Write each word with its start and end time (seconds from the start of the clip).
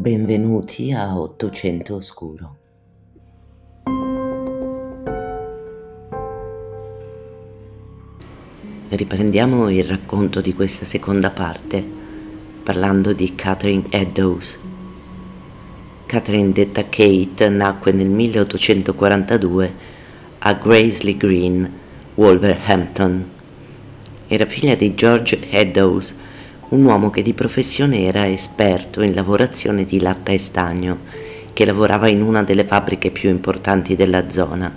Benvenuti 0.00 0.92
a 0.92 1.14
Ottocento 1.18 1.96
Oscuro. 1.96 2.56
Riprendiamo 8.88 9.68
il 9.68 9.84
racconto 9.84 10.40
di 10.40 10.54
questa 10.54 10.86
seconda 10.86 11.28
parte 11.28 11.86
parlando 12.62 13.12
di 13.12 13.34
Catherine 13.34 13.88
Eddowes. 13.90 14.58
Catherine 16.06 16.52
detta 16.52 16.88
Kate 16.88 17.50
nacque 17.50 17.92
nel 17.92 18.08
1842 18.08 19.74
a 20.38 20.54
Graiseley 20.54 21.18
Green, 21.18 21.70
Wolverhampton. 22.14 23.30
Era 24.26 24.46
figlia 24.46 24.74
di 24.76 24.94
George 24.94 25.46
Eddowes, 25.50 26.28
un 26.70 26.84
uomo 26.84 27.10
che 27.10 27.22
di 27.22 27.34
professione 27.34 28.04
era 28.04 28.28
esperto 28.28 29.02
in 29.02 29.12
lavorazione 29.14 29.84
di 29.84 30.00
latta 30.00 30.30
e 30.30 30.38
stagno, 30.38 30.98
che 31.52 31.64
lavorava 31.64 32.08
in 32.08 32.22
una 32.22 32.44
delle 32.44 32.64
fabbriche 32.64 33.10
più 33.10 33.28
importanti 33.28 33.96
della 33.96 34.30
zona, 34.30 34.72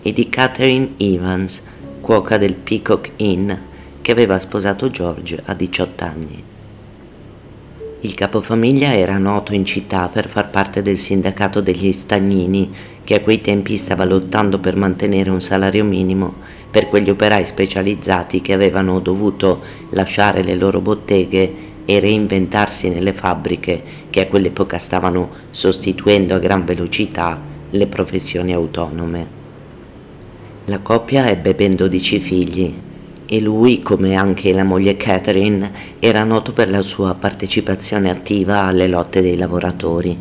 e 0.00 0.12
di 0.14 0.30
Catherine 0.30 0.94
Evans, 0.96 1.62
cuoca 2.00 2.38
del 2.38 2.54
Peacock 2.54 3.12
Inn, 3.16 3.52
che 4.00 4.12
aveva 4.12 4.38
sposato 4.38 4.88
George 4.88 5.42
a 5.44 5.52
18 5.52 6.04
anni. 6.04 6.44
Il 8.00 8.14
capofamiglia 8.14 8.94
era 8.94 9.18
noto 9.18 9.52
in 9.52 9.66
città 9.66 10.08
per 10.08 10.28
far 10.28 10.48
parte 10.48 10.80
del 10.80 10.96
sindacato 10.96 11.60
degli 11.60 11.92
stagnini, 11.92 12.72
che 13.04 13.14
a 13.14 13.20
quei 13.20 13.42
tempi 13.42 13.76
stava 13.76 14.06
lottando 14.06 14.58
per 14.58 14.74
mantenere 14.74 15.28
un 15.28 15.42
salario 15.42 15.84
minimo 15.84 16.36
per 16.76 16.90
quegli 16.90 17.08
operai 17.08 17.46
specializzati 17.46 18.42
che 18.42 18.52
avevano 18.52 19.00
dovuto 19.00 19.62
lasciare 19.92 20.42
le 20.42 20.54
loro 20.54 20.82
botteghe 20.82 21.54
e 21.86 22.00
reinventarsi 22.00 22.90
nelle 22.90 23.14
fabbriche 23.14 23.82
che 24.10 24.20
a 24.20 24.26
quell'epoca 24.26 24.76
stavano 24.76 25.30
sostituendo 25.50 26.34
a 26.34 26.38
gran 26.38 26.66
velocità 26.66 27.40
le 27.70 27.86
professioni 27.86 28.52
autonome. 28.52 29.26
La 30.66 30.80
coppia 30.80 31.30
ebbe 31.30 31.54
ben 31.54 31.76
12 31.76 32.18
figli 32.18 32.74
e 33.24 33.40
lui, 33.40 33.78
come 33.78 34.14
anche 34.14 34.52
la 34.52 34.64
moglie 34.64 34.98
Catherine, 34.98 35.72
era 35.98 36.24
noto 36.24 36.52
per 36.52 36.68
la 36.68 36.82
sua 36.82 37.14
partecipazione 37.14 38.10
attiva 38.10 38.64
alle 38.64 38.86
lotte 38.86 39.22
dei 39.22 39.38
lavoratori, 39.38 40.14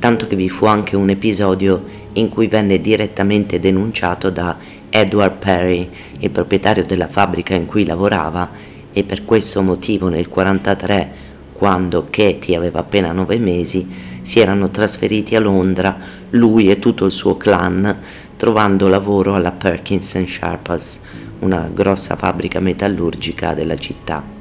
tanto 0.00 0.26
che 0.26 0.34
vi 0.34 0.48
fu 0.48 0.64
anche 0.64 0.96
un 0.96 1.08
episodio 1.08 1.98
in 2.14 2.28
cui 2.28 2.48
venne 2.48 2.80
direttamente 2.80 3.60
denunciato 3.60 4.30
da 4.30 4.56
Edward 4.90 5.38
Perry, 5.38 5.88
il 6.18 6.30
proprietario 6.30 6.84
della 6.84 7.08
fabbrica 7.08 7.54
in 7.54 7.66
cui 7.66 7.86
lavorava, 7.86 8.48
e 8.92 9.04
per 9.04 9.24
questo 9.24 9.62
motivo 9.62 10.08
nel 10.08 10.26
1943, 10.28 11.28
quando 11.52 12.08
Katie 12.10 12.56
aveva 12.56 12.80
appena 12.80 13.12
nove 13.12 13.38
mesi, 13.38 13.86
si 14.22 14.40
erano 14.40 14.70
trasferiti 14.70 15.36
a 15.36 15.40
Londra, 15.40 15.96
lui 16.30 16.70
e 16.70 16.78
tutto 16.78 17.04
il 17.04 17.12
suo 17.12 17.36
clan, 17.36 17.98
trovando 18.36 18.88
lavoro 18.88 19.34
alla 19.34 19.52
Perkins 19.52 20.24
Sharples, 20.24 21.00
una 21.40 21.70
grossa 21.72 22.16
fabbrica 22.16 22.60
metallurgica 22.60 23.54
della 23.54 23.76
città. 23.76 24.38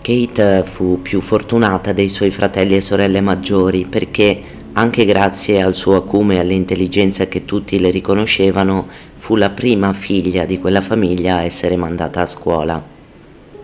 Kate 0.00 0.62
fu 0.64 1.02
più 1.02 1.20
fortunata 1.20 1.92
dei 1.92 2.08
suoi 2.08 2.30
fratelli 2.30 2.76
e 2.76 2.80
sorelle 2.80 3.20
maggiori 3.20 3.86
perché, 3.86 4.42
anche 4.72 5.04
grazie 5.04 5.62
al 5.62 5.74
suo 5.74 5.96
acume 5.96 6.36
e 6.36 6.38
all'intelligenza 6.38 7.26
che 7.26 7.44
tutti 7.44 7.78
le 7.78 7.90
riconoscevano, 7.90 8.86
fu 9.14 9.36
la 9.36 9.50
prima 9.50 9.92
figlia 9.92 10.44
di 10.44 10.58
quella 10.58 10.80
famiglia 10.80 11.36
a 11.36 11.42
essere 11.42 11.76
mandata 11.76 12.20
a 12.20 12.26
scuola. 12.26 12.82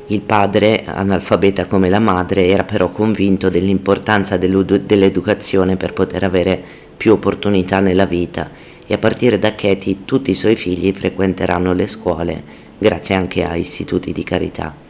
Il 0.08 0.20
padre, 0.20 0.84
analfabeta 0.84 1.66
come 1.66 1.88
la 1.88 1.98
madre, 1.98 2.46
era 2.46 2.64
però 2.64 2.90
convinto 2.90 3.48
dell'importanza 3.48 4.36
dell'educazione 4.36 5.76
per 5.76 5.92
poter 5.92 6.24
avere 6.24 6.62
più 6.96 7.12
opportunità 7.12 7.80
nella 7.80 8.06
vita 8.06 8.50
e 8.86 8.94
a 8.94 8.98
partire 8.98 9.38
da 9.38 9.54
Katie 9.54 10.04
tutti 10.04 10.30
i 10.30 10.34
suoi 10.34 10.54
figli 10.54 10.92
frequenteranno 10.92 11.72
le 11.72 11.86
scuole 11.86 12.64
grazie 12.78 13.14
anche 13.14 13.44
a 13.44 13.56
istituti 13.56 14.12
di 14.12 14.22
carità. 14.22 14.85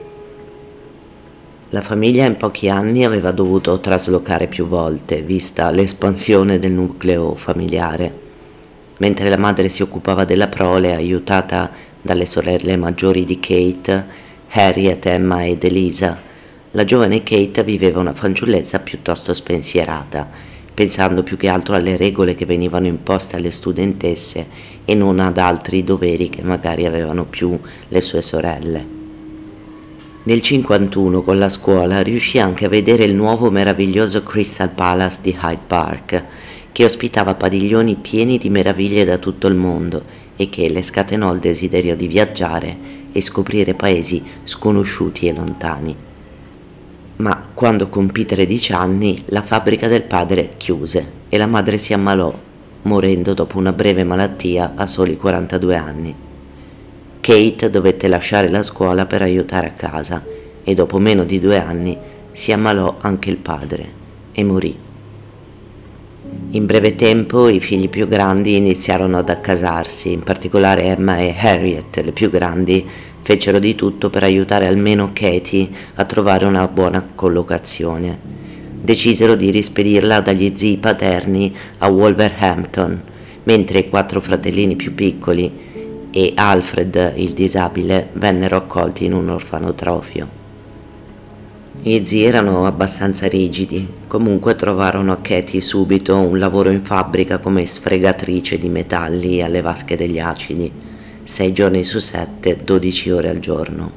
La 1.71 1.81
famiglia 1.81 2.25
in 2.25 2.37
pochi 2.37 2.69
anni 2.69 3.05
aveva 3.05 3.33
dovuto 3.33 3.81
traslocare 3.81 4.47
più 4.47 4.67
volte, 4.67 5.23
vista 5.23 5.71
l'espansione 5.71 6.61
del 6.61 6.71
nucleo 6.71 7.35
familiare. 7.35 8.25
Mentre 8.99 9.29
la 9.29 9.37
madre 9.37 9.69
si 9.69 9.83
occupava 9.83 10.25
della 10.25 10.47
prole, 10.47 10.95
aiutata 10.95 11.71
dalle 12.01 12.25
sorelle 12.25 12.77
maggiori 12.77 13.25
di 13.25 13.41
Kate, 13.41 14.07
Harriet, 14.51 15.07
Emma 15.07 15.45
ed 15.45 15.65
Elisa, 15.65 16.17
la 16.71 16.85
giovane 16.85 17.25
Kate 17.25 17.65
viveva 17.65 17.99
una 17.99 18.15
fanciullezza 18.15 18.79
piuttosto 18.79 19.35
spensierata 19.35 20.55
pensando 20.77 21.23
più 21.23 21.39
che 21.39 21.49
altro 21.49 21.75
alle 21.75 21.97
regole 21.97 22.35
che 22.35 22.45
venivano 22.45 22.87
imposte 22.87 23.37
alle 23.37 23.51
studentesse 23.51 24.47
e 24.85 24.95
non 24.95 25.21
ad 25.21 25.39
altri 25.39 25.83
doveri 25.83 26.29
che 26.29 26.43
magari 26.43 26.85
avevano 26.85 27.25
più 27.25 27.59
le 27.89 28.01
sue 28.03 28.21
sorelle. 28.21 29.06
Nel 30.27 30.43
51 30.43 31.23
con 31.23 31.39
la 31.39 31.49
scuola 31.49 32.03
riuscì 32.03 32.39
anche 32.39 32.67
a 32.67 32.69
vedere 32.69 33.05
il 33.05 33.15
nuovo 33.15 33.51
meraviglioso 33.51 34.23
Crystal 34.23 34.71
Palace 34.71 35.21
di 35.23 35.37
Hyde 35.41 35.63
Park, 35.67 36.25
che 36.73 36.85
ospitava 36.85 37.35
padiglioni 37.35 37.97
pieni 37.97 38.39
di 38.39 38.51
meraviglie 38.51 39.05
da 39.05 39.19
tutto 39.19 39.47
il 39.47 39.55
mondo 39.55 40.03
e 40.37 40.49
che 40.49 40.69
le 40.69 40.83
scatenò 40.83 41.33
il 41.33 41.41
desiderio 41.41 41.97
di 41.97 42.09
viaggiare 42.09 42.77
e 43.13 43.21
scoprire 43.21 43.75
paesi 43.75 44.23
sconosciuti 44.45 45.27
e 45.27 45.33
lontani 45.33 45.97
ma 47.17 47.47
quando 47.55 47.89
compì 47.89 48.27
13 48.27 48.73
anni 48.73 49.23
la 49.27 49.43
fabbrica 49.43 49.89
del 49.89 50.03
padre 50.03 50.53
chiuse 50.57 51.25
e 51.29 51.39
la 51.39 51.47
madre 51.47 51.79
si 51.79 51.95
ammalò, 51.95 52.33
morendo 52.83 53.33
dopo 53.33 53.59
una 53.59 53.73
breve 53.73 54.05
malattia 54.05 54.75
a 54.77 54.87
soli 54.87 55.17
42 55.17 55.77
anni. 55.77 56.26
Kate 57.27 57.71
dovette 57.71 58.07
lasciare 58.07 58.49
la 58.49 58.63
scuola 58.63 59.05
per 59.05 59.21
aiutare 59.21 59.67
a 59.67 59.73
casa 59.73 60.25
e 60.63 60.75
dopo 60.75 60.99
meno 60.99 61.25
di 61.25 61.41
due 61.41 61.59
anni 61.59 61.99
si 62.31 62.53
ammalò 62.53 62.99
anche 63.01 63.31
il 63.31 63.39
padre 63.39 63.89
e 64.31 64.45
morì. 64.45 64.79
In 66.51 66.67
breve 66.67 66.95
tempo 66.95 67.49
i 67.49 67.59
figli 67.59 67.89
più 67.89 68.07
grandi 68.07 68.55
iniziarono 68.55 69.19
ad 69.19 69.29
accasarsi, 69.29 70.13
in 70.13 70.23
particolare 70.23 70.85
Emma 70.85 71.19
e 71.19 71.35
Harriet, 71.37 72.01
le 72.05 72.13
più 72.13 72.31
grandi, 72.31 72.87
fecero 73.23 73.59
di 73.59 73.75
tutto 73.75 74.09
per 74.09 74.23
aiutare 74.23 74.69
almeno 74.69 75.11
Katie 75.13 75.69
a 75.95 76.05
trovare 76.05 76.45
una 76.45 76.69
buona 76.69 77.05
collocazione. 77.13 78.17
Decisero 78.81 79.35
di 79.35 79.51
rispedirla 79.51 80.21
dagli 80.21 80.53
zii 80.55 80.77
paterni 80.77 81.53
a 81.79 81.89
Wolverhampton, 81.89 83.03
mentre 83.43 83.81
i 83.81 83.89
quattro 83.89 84.21
fratellini 84.21 84.77
più 84.77 84.95
piccoli 84.95 85.75
e 86.17 86.33
Alfred, 86.35 87.13
il 87.17 87.35
disabile, 87.35 88.09
vennero 88.15 88.57
accolti 88.57 89.05
in 89.05 89.13
un 89.13 89.29
orfanotrofio. 89.29 90.27
Gli 91.83 92.01
zii 92.07 92.23
erano 92.25 92.65
abbastanza 92.65 93.29
rigidi, 93.29 93.87
comunque 94.07 94.57
trovarono 94.57 95.13
a 95.13 95.17
Katie 95.17 95.61
subito 95.61 96.17
un 96.17 96.39
lavoro 96.39 96.71
in 96.71 96.83
fabbrica 96.83 97.37
come 97.37 97.67
sfregatrice 97.67 98.59
di 98.59 98.71
metalli 98.71 99.43
alle 99.43 99.61
vasche 99.61 99.95
degli 99.95 100.19
acidi 100.19 100.73
6 101.23 101.53
giorni 101.53 101.85
su 101.85 101.99
7, 101.99 102.61
12 102.65 103.11
ore 103.11 103.29
al 103.29 103.39
giorno. 103.39 103.91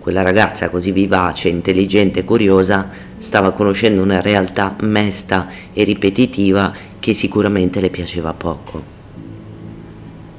Quella 0.00 0.20
ragazza 0.20 0.68
così 0.68 0.92
vivace, 0.92 1.48
intelligente 1.48 2.20
e 2.20 2.24
curiosa 2.24 2.86
stava 3.16 3.52
conoscendo 3.52 4.02
una 4.02 4.20
realtà 4.20 4.76
mesta 4.80 5.48
e 5.72 5.84
ripetitiva 5.84 6.70
che 6.98 7.14
sicuramente 7.14 7.80
le 7.80 7.88
piaceva 7.88 8.34
poco. 8.34 8.97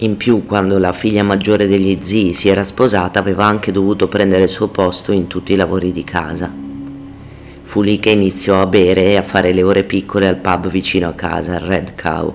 In 0.02 0.16
più, 0.16 0.46
quando 0.46 0.78
la 0.78 0.94
figlia 0.94 1.24
maggiore 1.24 1.68
degli 1.68 1.98
zii 2.02 2.32
si 2.32 2.48
era 2.48 2.64
sposata, 2.64 3.20
aveva 3.20 3.44
anche 3.44 3.74
dovuto 3.74 4.08
prendere 4.08 4.44
il 4.44 4.50
suo 4.50 4.70
posto 4.70 5.12
in 5.12 5.28
tutti 5.28 5.52
i 5.52 5.58
lavori 5.58 5.92
di 5.92 6.06
casa. 6.06 6.50
Fu 7.64 7.82
lì 7.82 8.00
che 8.00 8.12
iniziò 8.12 8.62
a 8.62 8.66
bere 8.66 9.08
e 9.08 9.18
a 9.18 9.24
fare 9.24 9.52
le 9.52 9.62
ore 9.62 9.84
piccole 9.84 10.30
al 10.30 10.38
pub 10.38 10.70
vicino 10.70 11.10
a 11.10 11.14
casa, 11.14 11.58
Red 11.58 12.02
Cow, 12.02 12.34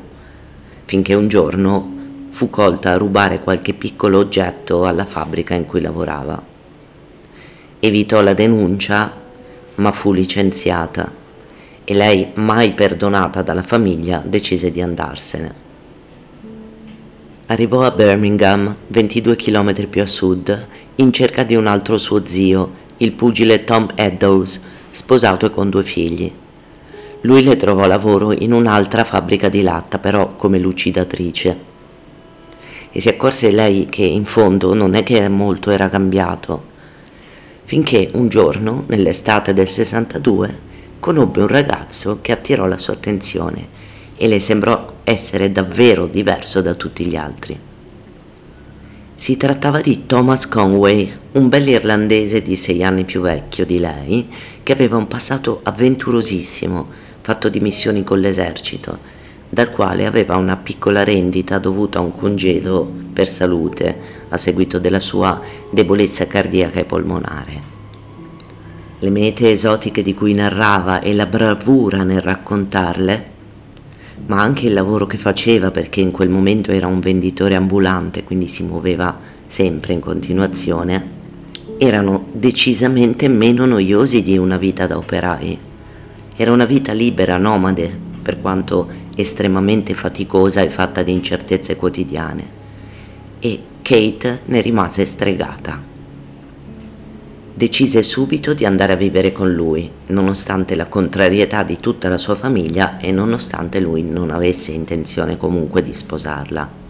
finché 0.84 1.14
un 1.14 1.26
giorno 1.26 1.96
fu 2.28 2.50
colta 2.50 2.90
a 2.92 2.98
rubare 2.98 3.40
qualche 3.40 3.72
piccolo 3.72 4.18
oggetto 4.18 4.84
alla 4.84 5.06
fabbrica 5.06 5.54
in 5.54 5.64
cui 5.64 5.80
lavorava. 5.80 6.42
Evitò 7.80 8.20
la 8.20 8.34
denuncia, 8.34 9.10
ma 9.76 9.90
fu 9.90 10.12
licenziata 10.12 11.10
e 11.82 11.94
lei, 11.94 12.28
mai 12.34 12.72
perdonata 12.72 13.40
dalla 13.40 13.62
famiglia, 13.62 14.22
decise 14.22 14.70
di 14.70 14.82
andarsene. 14.82 15.63
Arrivò 17.46 17.82
a 17.82 17.90
Birmingham, 17.90 18.74
22 18.86 19.36
km 19.36 19.86
più 19.86 20.00
a 20.00 20.06
sud, 20.06 20.66
in 20.94 21.12
cerca 21.12 21.44
di 21.44 21.54
un 21.54 21.66
altro 21.66 21.98
suo 21.98 22.24
zio, 22.24 22.72
il 22.96 23.12
pugile 23.12 23.64
Tom 23.64 23.86
Eddowes, 23.94 24.62
sposato 24.90 25.44
e 25.44 25.50
con 25.50 25.68
due 25.68 25.82
figli. 25.82 26.32
Lui 27.20 27.44
le 27.44 27.56
trovò 27.56 27.86
lavoro 27.86 28.32
in 28.32 28.54
un'altra 28.54 29.04
fabbrica 29.04 29.50
di 29.50 29.60
latta, 29.60 29.98
però 29.98 30.36
come 30.36 30.58
lucidatrice. 30.58 31.58
E 32.90 33.00
si 33.02 33.10
accorse 33.10 33.50
lei 33.50 33.84
che 33.90 34.04
in 34.04 34.24
fondo 34.24 34.72
non 34.72 34.94
è 34.94 35.02
che 35.02 35.28
molto 35.28 35.70
era 35.70 35.90
cambiato, 35.90 36.64
finché 37.64 38.08
un 38.14 38.28
giorno, 38.28 38.84
nell'estate 38.86 39.52
del 39.52 39.68
62, 39.68 40.60
conobbe 40.98 41.42
un 41.42 41.48
ragazzo 41.48 42.20
che 42.22 42.32
attirò 42.32 42.64
la 42.64 42.78
sua 42.78 42.94
attenzione 42.94 43.83
e 44.16 44.28
le 44.28 44.40
sembrò 44.40 44.92
essere 45.04 45.52
davvero 45.52 46.06
diverso 46.06 46.60
da 46.60 46.74
tutti 46.74 47.04
gli 47.06 47.16
altri. 47.16 47.58
Si 49.16 49.36
trattava 49.36 49.80
di 49.80 50.06
Thomas 50.06 50.48
Conway, 50.48 51.12
un 51.32 51.48
bell'irlandese 51.48 52.42
di 52.42 52.56
sei 52.56 52.82
anni 52.82 53.04
più 53.04 53.20
vecchio 53.20 53.64
di 53.64 53.78
lei, 53.78 54.28
che 54.62 54.72
aveva 54.72 54.96
un 54.96 55.06
passato 55.06 55.60
avventurosissimo, 55.62 56.86
fatto 57.20 57.48
di 57.48 57.60
missioni 57.60 58.02
con 58.02 58.18
l'esercito, 58.18 58.98
dal 59.48 59.70
quale 59.70 60.04
aveva 60.04 60.36
una 60.36 60.56
piccola 60.56 61.04
rendita 61.04 61.58
dovuta 61.58 61.98
a 62.00 62.02
un 62.02 62.12
congedo 62.14 62.90
per 63.12 63.28
salute 63.28 63.96
a 64.30 64.36
seguito 64.36 64.80
della 64.80 64.98
sua 64.98 65.40
debolezza 65.70 66.26
cardiaca 66.26 66.80
e 66.80 66.84
polmonare. 66.84 67.72
Le 68.98 69.10
mete 69.10 69.50
esotiche 69.50 70.02
di 70.02 70.12
cui 70.12 70.34
narrava 70.34 71.00
e 71.00 71.14
la 71.14 71.26
bravura 71.26 72.02
nel 72.02 72.20
raccontarle 72.20 73.32
ma 74.26 74.40
anche 74.40 74.66
il 74.66 74.72
lavoro 74.72 75.06
che 75.06 75.16
faceva 75.16 75.70
perché 75.70 76.00
in 76.00 76.10
quel 76.10 76.28
momento 76.28 76.70
era 76.70 76.86
un 76.86 77.00
venditore 77.00 77.54
ambulante, 77.54 78.24
quindi 78.24 78.48
si 78.48 78.62
muoveva 78.62 79.18
sempre 79.46 79.92
in 79.92 80.00
continuazione, 80.00 81.12
erano 81.78 82.26
decisamente 82.32 83.28
meno 83.28 83.66
noiosi 83.66 84.22
di 84.22 84.36
una 84.38 84.56
vita 84.56 84.86
da 84.86 84.96
operai. 84.96 85.58
Era 86.36 86.52
una 86.52 86.64
vita 86.64 86.92
libera, 86.92 87.36
nomade, 87.36 87.90
per 88.22 88.40
quanto 88.40 88.88
estremamente 89.16 89.94
faticosa 89.94 90.62
e 90.62 90.68
fatta 90.68 91.02
di 91.02 91.12
incertezze 91.12 91.76
quotidiane. 91.76 92.62
E 93.38 93.60
Kate 93.82 94.40
ne 94.46 94.60
rimase 94.60 95.04
stregata 95.04 95.93
decise 97.56 98.02
subito 98.02 98.52
di 98.52 98.66
andare 98.66 98.94
a 98.94 98.96
vivere 98.96 99.30
con 99.30 99.52
lui, 99.52 99.88
nonostante 100.06 100.74
la 100.74 100.86
contrarietà 100.86 101.62
di 101.62 101.78
tutta 101.78 102.08
la 102.08 102.18
sua 102.18 102.34
famiglia 102.34 102.98
e 102.98 103.12
nonostante 103.12 103.78
lui 103.78 104.02
non 104.02 104.30
avesse 104.30 104.72
intenzione 104.72 105.36
comunque 105.36 105.80
di 105.80 105.94
sposarla. 105.94 106.82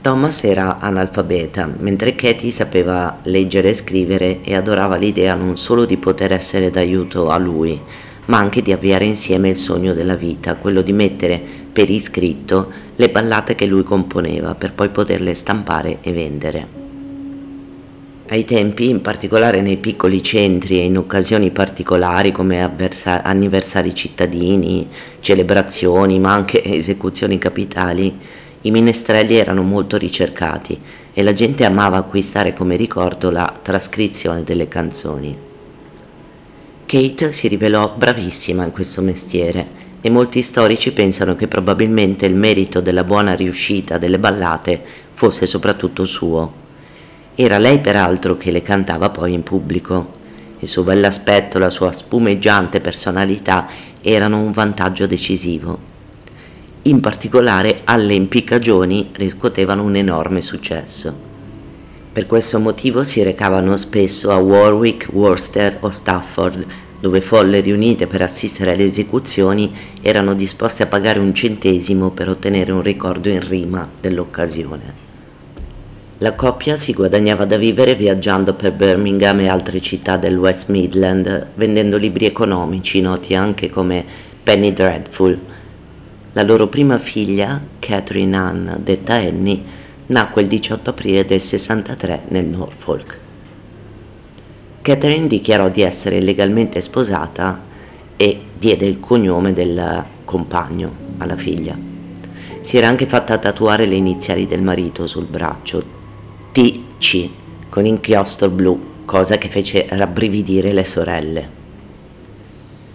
Thomas 0.00 0.42
era 0.44 0.78
analfabeta, 0.78 1.70
mentre 1.78 2.16
Katie 2.16 2.50
sapeva 2.50 3.18
leggere 3.24 3.68
e 3.68 3.74
scrivere 3.74 4.40
e 4.42 4.56
adorava 4.56 4.96
l'idea 4.96 5.34
non 5.34 5.58
solo 5.58 5.84
di 5.84 5.98
poter 5.98 6.32
essere 6.32 6.70
d'aiuto 6.70 7.28
a 7.28 7.36
lui, 7.36 7.80
ma 8.24 8.38
anche 8.38 8.62
di 8.62 8.72
avviare 8.72 9.04
insieme 9.04 9.50
il 9.50 9.56
sogno 9.56 9.92
della 9.92 10.16
vita, 10.16 10.56
quello 10.56 10.80
di 10.80 10.92
mettere 10.92 11.40
per 11.72 11.90
iscritto 11.90 12.70
le 12.96 13.10
ballate 13.10 13.54
che 13.54 13.66
lui 13.66 13.84
componeva 13.84 14.54
per 14.54 14.72
poi 14.72 14.88
poterle 14.88 15.34
stampare 15.34 15.98
e 16.00 16.12
vendere. 16.12 16.81
Ai 18.32 18.46
tempi, 18.46 18.88
in 18.88 19.02
particolare 19.02 19.60
nei 19.60 19.76
piccoli 19.76 20.22
centri 20.22 20.78
e 20.78 20.84
in 20.84 20.96
occasioni 20.96 21.50
particolari 21.50 22.32
come 22.32 22.62
avversa- 22.62 23.22
anniversari 23.22 23.94
cittadini, 23.94 24.88
celebrazioni, 25.20 26.18
ma 26.18 26.32
anche 26.32 26.64
esecuzioni 26.64 27.36
capitali, 27.36 28.18
i 28.62 28.70
minestrelli 28.70 29.34
erano 29.34 29.60
molto 29.60 29.98
ricercati 29.98 30.80
e 31.12 31.22
la 31.22 31.34
gente 31.34 31.66
amava 31.66 31.98
acquistare 31.98 32.54
come 32.54 32.76
ricordo 32.76 33.30
la 33.30 33.52
trascrizione 33.60 34.44
delle 34.44 34.66
canzoni. 34.66 35.36
Kate 36.86 37.32
si 37.34 37.48
rivelò 37.48 37.92
bravissima 37.94 38.64
in 38.64 38.70
questo 38.70 39.02
mestiere 39.02 39.68
e 40.00 40.08
molti 40.08 40.40
storici 40.40 40.92
pensano 40.92 41.36
che 41.36 41.48
probabilmente 41.48 42.24
il 42.24 42.34
merito 42.34 42.80
della 42.80 43.04
buona 43.04 43.34
riuscita 43.34 43.98
delle 43.98 44.18
ballate 44.18 44.82
fosse 45.10 45.44
soprattutto 45.44 46.06
suo. 46.06 46.61
Era 47.34 47.56
lei 47.56 47.78
peraltro 47.78 48.36
che 48.36 48.50
le 48.50 48.60
cantava 48.60 49.08
poi 49.08 49.32
in 49.32 49.42
pubblico. 49.42 50.10
Il 50.58 50.68
suo 50.68 50.82
bell'aspetto, 50.82 51.58
la 51.58 51.70
sua 51.70 51.90
spumeggiante 51.90 52.82
personalità 52.82 53.66
erano 54.02 54.38
un 54.38 54.52
vantaggio 54.52 55.06
decisivo. 55.06 55.90
In 56.82 57.00
particolare 57.00 57.80
alle 57.84 58.12
impiccagioni 58.12 59.08
riscuotevano 59.12 59.82
un 59.82 59.96
enorme 59.96 60.42
successo. 60.42 61.30
Per 62.12 62.26
questo 62.26 62.58
motivo 62.60 63.02
si 63.02 63.22
recavano 63.22 63.78
spesso 63.78 64.30
a 64.30 64.36
Warwick, 64.36 65.08
Worcester 65.10 65.78
o 65.80 65.88
Stafford, 65.88 66.66
dove 67.00 67.22
folle 67.22 67.60
riunite 67.60 68.06
per 68.06 68.20
assistere 68.20 68.72
alle 68.72 68.84
esecuzioni 68.84 69.74
erano 70.02 70.34
disposte 70.34 70.82
a 70.82 70.86
pagare 70.86 71.18
un 71.18 71.32
centesimo 71.32 72.10
per 72.10 72.28
ottenere 72.28 72.72
un 72.72 72.82
ricordo 72.82 73.30
in 73.30 73.40
rima 73.40 73.88
dell'occasione. 73.98 75.01
La 76.22 76.36
coppia 76.36 76.76
si 76.76 76.92
guadagnava 76.92 77.44
da 77.46 77.56
vivere 77.56 77.96
viaggiando 77.96 78.54
per 78.54 78.74
Birmingham 78.74 79.40
e 79.40 79.48
altre 79.48 79.80
città 79.80 80.16
del 80.16 80.38
West 80.38 80.68
Midland, 80.68 81.48
vendendo 81.56 81.96
libri 81.96 82.26
economici 82.26 83.00
noti 83.00 83.34
anche 83.34 83.68
come 83.68 84.04
Penny 84.40 84.72
Dreadful. 84.72 85.36
La 86.34 86.42
loro 86.44 86.68
prima 86.68 87.00
figlia, 87.00 87.60
Catherine 87.80 88.36
Ann, 88.36 88.70
detta 88.84 89.14
Annie, 89.14 89.62
nacque 90.06 90.42
il 90.42 90.46
18 90.46 90.90
aprile 90.90 91.24
del 91.24 91.40
63 91.40 92.26
nel 92.28 92.46
Norfolk. 92.46 93.18
Catherine 94.80 95.26
dichiarò 95.26 95.70
di 95.70 95.80
essere 95.80 96.20
legalmente 96.20 96.80
sposata 96.80 97.60
e 98.16 98.40
diede 98.56 98.86
il 98.86 99.00
cognome 99.00 99.52
del 99.52 100.04
compagno 100.24 100.94
alla 101.18 101.36
figlia. 101.36 101.76
Si 102.60 102.76
era 102.76 102.86
anche 102.86 103.08
fatta 103.08 103.38
tatuare 103.38 103.86
le 103.86 103.96
iniziali 103.96 104.46
del 104.46 104.62
marito 104.62 105.08
sul 105.08 105.26
braccio, 105.26 106.01
TC 106.52 107.30
con 107.70 107.86
inchiostro 107.86 108.50
blu, 108.50 108.78
cosa 109.06 109.38
che 109.38 109.48
fece 109.48 109.86
rabbrividire 109.88 110.72
le 110.72 110.84
sorelle. 110.84 111.48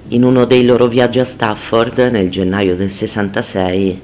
In 0.09 0.23
uno 0.23 0.45
dei 0.45 0.63
loro 0.63 0.85
viaggi 0.85 1.17
a 1.17 1.25
Stafford 1.25 1.97
nel 2.11 2.29
gennaio 2.29 2.75
del 2.75 2.91
66, 2.91 4.01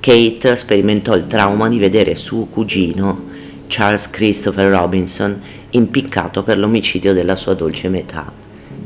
Kate 0.00 0.56
sperimentò 0.56 1.14
il 1.14 1.26
trauma 1.26 1.68
di 1.68 1.78
vedere 1.78 2.14
suo 2.14 2.46
cugino, 2.46 3.26
Charles 3.66 4.08
Christopher 4.08 4.70
Robinson, 4.70 5.38
impiccato 5.70 6.42
per 6.42 6.58
l'omicidio 6.58 7.12
della 7.12 7.36
sua 7.36 7.52
dolce 7.52 7.90
metà, 7.90 8.32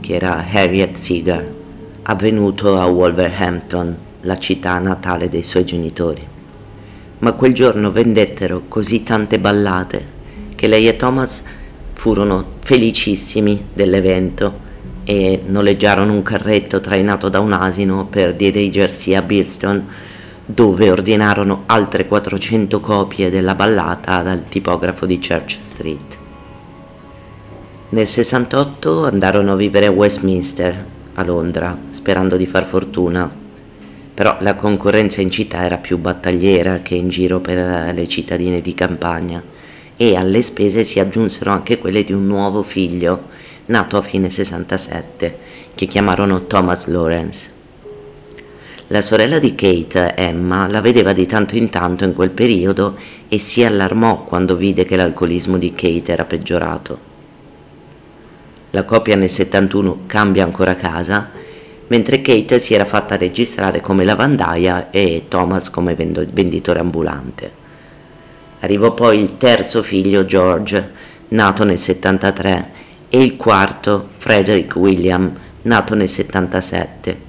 che 0.00 0.14
era 0.14 0.44
Harriet 0.50 0.96
Seeger, 0.96 1.54
avvenuto 2.02 2.76
a 2.76 2.86
Wolverhampton, 2.86 3.96
la 4.22 4.36
città 4.36 4.76
natale 4.80 5.28
dei 5.28 5.44
suoi 5.44 5.64
genitori 5.64 6.34
ma 7.18 7.32
quel 7.32 7.54
giorno 7.54 7.90
vendettero 7.90 8.64
così 8.68 9.02
tante 9.02 9.38
ballate 9.38 10.14
che 10.54 10.66
lei 10.66 10.88
e 10.88 10.96
Thomas 10.96 11.44
furono 11.92 12.54
felicissimi 12.60 13.68
dell'evento 13.72 14.64
e 15.04 15.40
noleggiarono 15.46 16.12
un 16.12 16.22
carretto 16.22 16.80
trainato 16.80 17.28
da 17.28 17.38
un 17.40 17.52
asino 17.52 18.06
per 18.06 18.34
dirigersi 18.34 19.14
a 19.14 19.22
Bilston 19.22 19.86
dove 20.44 20.90
ordinarono 20.90 21.62
altre 21.66 22.06
400 22.06 22.80
copie 22.80 23.30
della 23.30 23.54
ballata 23.54 24.22
dal 24.22 24.48
tipografo 24.48 25.06
di 25.06 25.18
Church 25.18 25.56
Street. 25.58 26.18
Nel 27.88 28.06
68 28.06 29.06
andarono 29.06 29.52
a 29.52 29.56
vivere 29.56 29.86
a 29.86 29.90
Westminster, 29.90 30.84
a 31.14 31.24
Londra, 31.24 31.76
sperando 31.90 32.36
di 32.36 32.46
far 32.46 32.64
fortuna 32.64 33.44
però 34.16 34.38
la 34.40 34.54
concorrenza 34.54 35.20
in 35.20 35.30
città 35.30 35.62
era 35.62 35.76
più 35.76 35.98
battagliera 35.98 36.78
che 36.78 36.94
in 36.94 37.08
giro 37.08 37.40
per 37.40 37.92
le 37.92 38.08
cittadine 38.08 38.62
di 38.62 38.72
campagna 38.72 39.44
e 39.94 40.16
alle 40.16 40.40
spese 40.40 40.84
si 40.84 40.98
aggiunsero 40.98 41.50
anche 41.50 41.76
quelle 41.76 42.02
di 42.02 42.14
un 42.14 42.26
nuovo 42.26 42.62
figlio 42.62 43.24
nato 43.66 43.98
a 43.98 44.00
fine 44.00 44.30
67 44.30 45.38
che 45.74 45.84
chiamarono 45.84 46.46
Thomas 46.46 46.86
Lawrence. 46.86 47.50
La 48.86 49.02
sorella 49.02 49.38
di 49.38 49.54
Kate, 49.54 50.14
Emma, 50.16 50.66
la 50.66 50.80
vedeva 50.80 51.12
di 51.12 51.26
tanto 51.26 51.54
in 51.54 51.68
tanto 51.68 52.04
in 52.04 52.14
quel 52.14 52.30
periodo 52.30 52.96
e 53.28 53.38
si 53.38 53.64
allarmò 53.64 54.24
quando 54.24 54.56
vide 54.56 54.86
che 54.86 54.96
l'alcolismo 54.96 55.58
di 55.58 55.72
Kate 55.72 56.12
era 56.12 56.24
peggiorato. 56.24 56.98
La 58.70 58.84
coppia 58.84 59.14
nel 59.14 59.28
71 59.28 60.04
cambia 60.06 60.44
ancora 60.44 60.74
casa 60.74 61.44
mentre 61.88 62.20
Kate 62.20 62.58
si 62.58 62.74
era 62.74 62.84
fatta 62.84 63.16
registrare 63.16 63.80
come 63.80 64.04
lavandaia 64.04 64.90
e 64.90 65.24
Thomas 65.28 65.70
come 65.70 65.94
venditore 65.94 66.80
ambulante. 66.80 67.64
Arrivò 68.60 68.92
poi 68.94 69.20
il 69.20 69.36
terzo 69.36 69.82
figlio 69.82 70.24
George, 70.24 70.90
nato 71.28 71.64
nel 71.64 71.78
73, 71.78 72.70
e 73.08 73.22
il 73.22 73.36
quarto 73.36 74.08
Frederick 74.10 74.74
William, 74.76 75.32
nato 75.62 75.94
nel 75.94 76.08
77. 76.08 77.24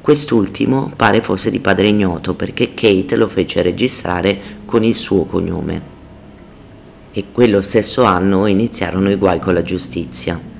Quest'ultimo 0.00 0.92
pare 0.94 1.20
fosse 1.20 1.50
di 1.50 1.58
padre 1.58 1.88
ignoto 1.88 2.34
perché 2.34 2.74
Kate 2.74 3.16
lo 3.16 3.26
fece 3.26 3.62
registrare 3.62 4.38
con 4.64 4.84
il 4.84 4.94
suo 4.94 5.24
cognome. 5.24 5.94
E 7.12 7.24
quello 7.32 7.60
stesso 7.62 8.04
anno 8.04 8.46
iniziarono 8.46 9.10
i 9.10 9.16
guai 9.16 9.40
con 9.40 9.54
la 9.54 9.62
giustizia 9.62 10.54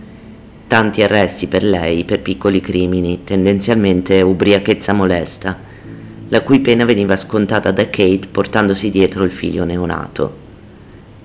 tanti 0.67 1.03
arresti 1.03 1.47
per 1.47 1.63
lei 1.63 2.05
per 2.05 2.23
piccoli 2.23 2.61
crimini, 2.61 3.23
tendenzialmente 3.23 4.21
ubriachezza 4.21 4.93
molesta, 4.93 5.57
la 6.29 6.43
cui 6.43 6.61
pena 6.61 6.85
veniva 6.85 7.15
scontata 7.15 7.71
da 7.71 7.89
Kate 7.89 8.29
portandosi 8.31 8.91
dietro 8.91 9.23
il 9.25 9.31
figlio 9.31 9.65
neonato. 9.65 10.45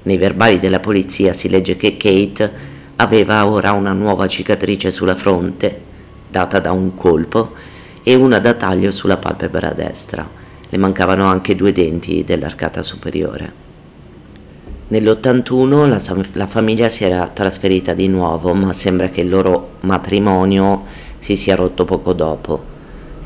Nei 0.03 0.17
verbali 0.17 0.59
della 0.59 0.79
polizia 0.79 1.33
si 1.33 1.49
legge 1.49 1.75
che 1.75 1.97
Kate 1.97 2.51
aveva 2.97 3.47
ora 3.47 3.71
una 3.71 3.93
nuova 3.93 4.27
cicatrice 4.27 4.91
sulla 4.91 5.15
fronte, 5.15 5.81
data 6.29 6.59
da 6.59 6.71
un 6.71 6.93
colpo, 6.93 7.53
e 8.03 8.15
una 8.15 8.39
da 8.39 8.53
taglio 8.53 8.91
sulla 8.91 9.17
palpebra 9.17 9.73
destra. 9.73 10.27
Le 10.69 10.77
mancavano 10.77 11.25
anche 11.25 11.55
due 11.55 11.71
denti 11.71 12.23
dell'arcata 12.23 12.81
superiore. 12.83 13.69
Nell'81 14.91 15.87
la, 15.87 16.25
la, 16.33 16.47
famiglia 16.47 16.89
si 16.89 17.05
era 17.05 17.25
trasferita 17.29 17.93
di 17.93 18.09
nuovo, 18.09 18.53
ma 18.53 18.73
sembra 18.73 19.07
che 19.07 19.21
il 19.21 19.29
loro 19.29 19.75
matrimonio 19.81 20.83
si 21.17 21.37
sia 21.37 21.55
rotto 21.55 21.85
poco 21.85 22.11
dopo. 22.11 22.61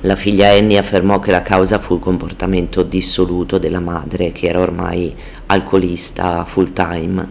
La 0.01 0.15
figlia 0.15 0.49
Annie 0.49 0.77
affermò 0.77 1.17
che 1.17 1.31
la 1.31 1.41
causa 1.41 1.79
fu 1.79 1.95
il 1.95 2.01
comportamento 2.01 2.83
dissoluto 2.83 3.57
della 3.57 3.79
madre, 3.79 4.31
che 4.31 4.45
era 4.45 4.59
ormai 4.59 5.15
alcolista 5.47 6.45
full 6.45 6.71
time, 6.71 7.27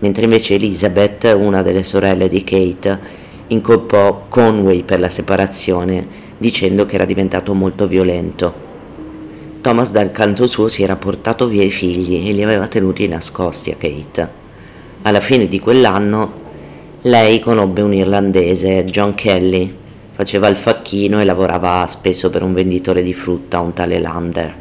mentre 0.00 0.24
invece 0.24 0.56
Elizabeth, 0.56 1.32
una 1.38 1.62
delle 1.62 1.84
sorelle 1.84 2.26
di 2.26 2.42
Kate, 2.42 2.98
incolpò 3.46 4.24
Conway 4.28 4.82
per 4.82 4.98
la 4.98 5.08
separazione, 5.08 6.04
dicendo 6.36 6.84
che 6.84 6.96
era 6.96 7.04
diventato 7.04 7.54
molto 7.54 7.86
violento. 7.86 8.67
Thomas 9.68 9.92
dal 9.92 10.12
canto 10.12 10.46
suo 10.46 10.66
si 10.68 10.82
era 10.82 10.96
portato 10.96 11.46
via 11.46 11.62
i 11.62 11.70
figli 11.70 12.26
e 12.26 12.32
li 12.32 12.42
aveva 12.42 12.68
tenuti 12.68 13.06
nascosti 13.06 13.70
a 13.70 13.76
Kate. 13.76 14.28
Alla 15.02 15.20
fine 15.20 15.46
di 15.46 15.60
quell'anno 15.60 16.32
lei 17.02 17.38
conobbe 17.38 17.82
un 17.82 17.92
irlandese, 17.92 18.86
John 18.86 19.14
Kelly, 19.14 19.70
faceva 20.10 20.48
il 20.48 20.56
facchino 20.56 21.20
e 21.20 21.24
lavorava 21.24 21.86
spesso 21.86 22.30
per 22.30 22.42
un 22.42 22.54
venditore 22.54 23.02
di 23.02 23.12
frutta, 23.12 23.60
un 23.60 23.74
tale 23.74 23.98
Lander. 23.98 24.54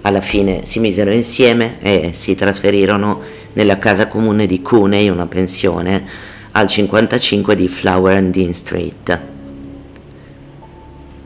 Alla 0.00 0.20
fine 0.20 0.64
si 0.64 0.80
misero 0.80 1.12
insieme 1.12 1.78
e 1.80 2.10
si 2.12 2.34
trasferirono 2.34 3.20
nella 3.52 3.78
casa 3.78 4.08
comune 4.08 4.46
di 4.46 4.60
Cooney, 4.60 5.10
una 5.10 5.28
pensione, 5.28 6.04
al 6.50 6.66
55 6.66 7.54
di 7.54 7.68
Flower 7.68 8.16
and 8.16 8.32
Dean 8.34 8.52
Street. 8.52 9.33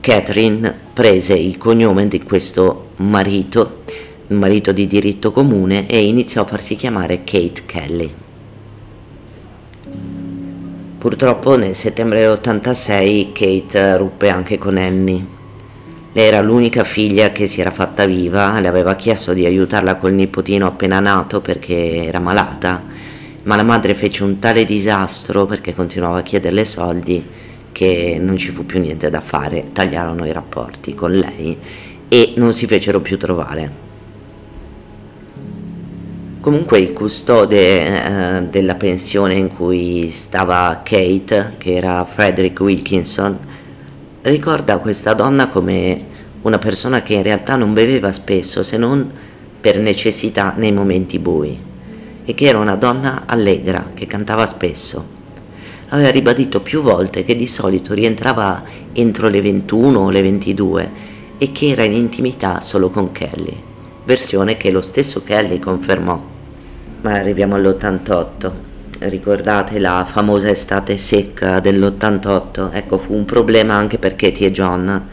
Catherine 0.09 0.75
prese 0.95 1.35
il 1.35 1.59
cognome 1.59 2.09
di 2.09 2.23
questo 2.23 2.93
marito, 2.97 3.83
marito 4.29 4.73
di 4.73 4.87
diritto 4.87 5.33
comune, 5.33 5.87
e 5.87 6.03
iniziò 6.03 6.41
a 6.41 6.45
farsi 6.47 6.77
chiamare 6.77 7.25
Kate 7.25 7.65
Kelly. 7.67 8.15
Purtroppo 10.97 11.59
nel 11.59 11.75
settembre 11.75 12.21
dell'86 12.21 13.33
Kate 13.33 13.99
ruppe 13.99 14.31
anche 14.31 14.57
con 14.57 14.79
Annie. 14.79 15.27
Lei 16.13 16.27
era 16.27 16.41
l'unica 16.41 16.85
figlia 16.85 17.31
che 17.31 17.47
si 17.47 17.61
era 17.61 17.71
fatta 17.71 18.07
viva, 18.07 18.59
le 18.61 18.69
aveva 18.69 18.97
chiesto 18.97 19.35
di 19.35 19.45
aiutarla 19.45 19.97
col 19.97 20.15
nipotino 20.15 20.67
appena 20.67 21.01
nato 21.01 21.43
perché 21.43 22.07
era 22.07 22.19
malata, 22.19 22.83
ma 23.43 23.57
la 23.57 23.63
madre 23.63 23.93
fece 23.95 24.25
un 24.25 24.39
tale 24.39 24.65
disastro 24.65 25.45
perché 25.45 25.75
continuava 25.75 26.21
a 26.21 26.23
chiederle 26.23 26.65
soldi 26.65 27.47
che 27.79 28.19
non 28.21 28.37
ci 28.37 28.51
fu 28.51 28.67
più 28.67 28.81
niente 28.81 29.09
da 29.09 29.21
fare, 29.21 29.69
tagliarono 29.73 30.27
i 30.27 30.33
rapporti 30.33 30.97
con 30.97 31.13
lei 31.13 31.57
e 32.09 32.33
non 32.35 32.53
si 32.53 32.67
fecero 32.67 33.01
più 33.01 33.17
trovare. 33.17 33.71
Comunque 36.41 36.81
il 36.81 36.93
custode 36.93 37.85
eh, 37.85 38.43
della 38.51 38.75
pensione 38.75 39.35
in 39.35 39.47
cui 39.47 40.11
stava 40.11 40.81
Kate, 40.83 41.55
che 41.57 41.77
era 41.77 42.05
Frederick 42.05 42.59
Wilkinson, 42.59 43.39
ricorda 44.23 44.79
questa 44.79 45.15
donna 45.15 45.47
come 45.47 46.05
una 46.43 46.59
persona 46.59 47.03
che 47.03 47.15
in 47.15 47.23
realtà 47.23 47.55
non 47.55 47.75
beveva 47.75 48.11
spesso 48.11 48.65
se 48.65 48.77
non 48.77 49.09
per 49.61 49.79
necessità 49.79 50.53
nei 50.57 50.73
momenti 50.73 51.21
bui 51.21 51.57
e 52.25 52.35
che 52.35 52.47
era 52.47 52.59
una 52.59 52.75
donna 52.75 53.23
allegra 53.25 53.91
che 53.95 54.07
cantava 54.07 54.47
spesso 54.47 55.18
aveva 55.91 56.11
ribadito 56.11 56.61
più 56.61 56.83
volte 56.83 57.25
che 57.25 57.35
di 57.37 57.47
solito 57.47 57.95
rientrava 57.95 58.63
entro 58.93 59.29
le 59.29 59.41
21 59.41 59.99
o 59.99 60.11
le 60.11 60.23
22 60.23 60.91
e 61.39 61.53
che 61.53 61.69
era 61.69 61.83
in 61.85 61.95
intimità 61.95 62.61
solo 62.61 62.91
con 62.91 63.13
Kelly, 63.13 63.57
versione 64.05 64.57
che 64.57 64.71
lo 64.71 64.83
stesso 64.83 65.23
Kelly 65.23 65.59
confermò. 65.59 66.21
Ma 67.01 67.13
arriviamo 67.13 67.55
all'88. 67.55 68.51
Ricordate 68.99 69.79
la 69.79 70.05
famosa 70.05 70.51
estate 70.51 70.97
secca 70.97 71.61
dell'88? 71.61 72.71
Ecco, 72.73 72.99
fu 72.99 73.15
un 73.15 73.25
problema 73.25 73.75
anche 73.75 73.99
per 73.99 74.17
Katie 74.17 74.49
e 74.49 74.53
John, 74.53 75.09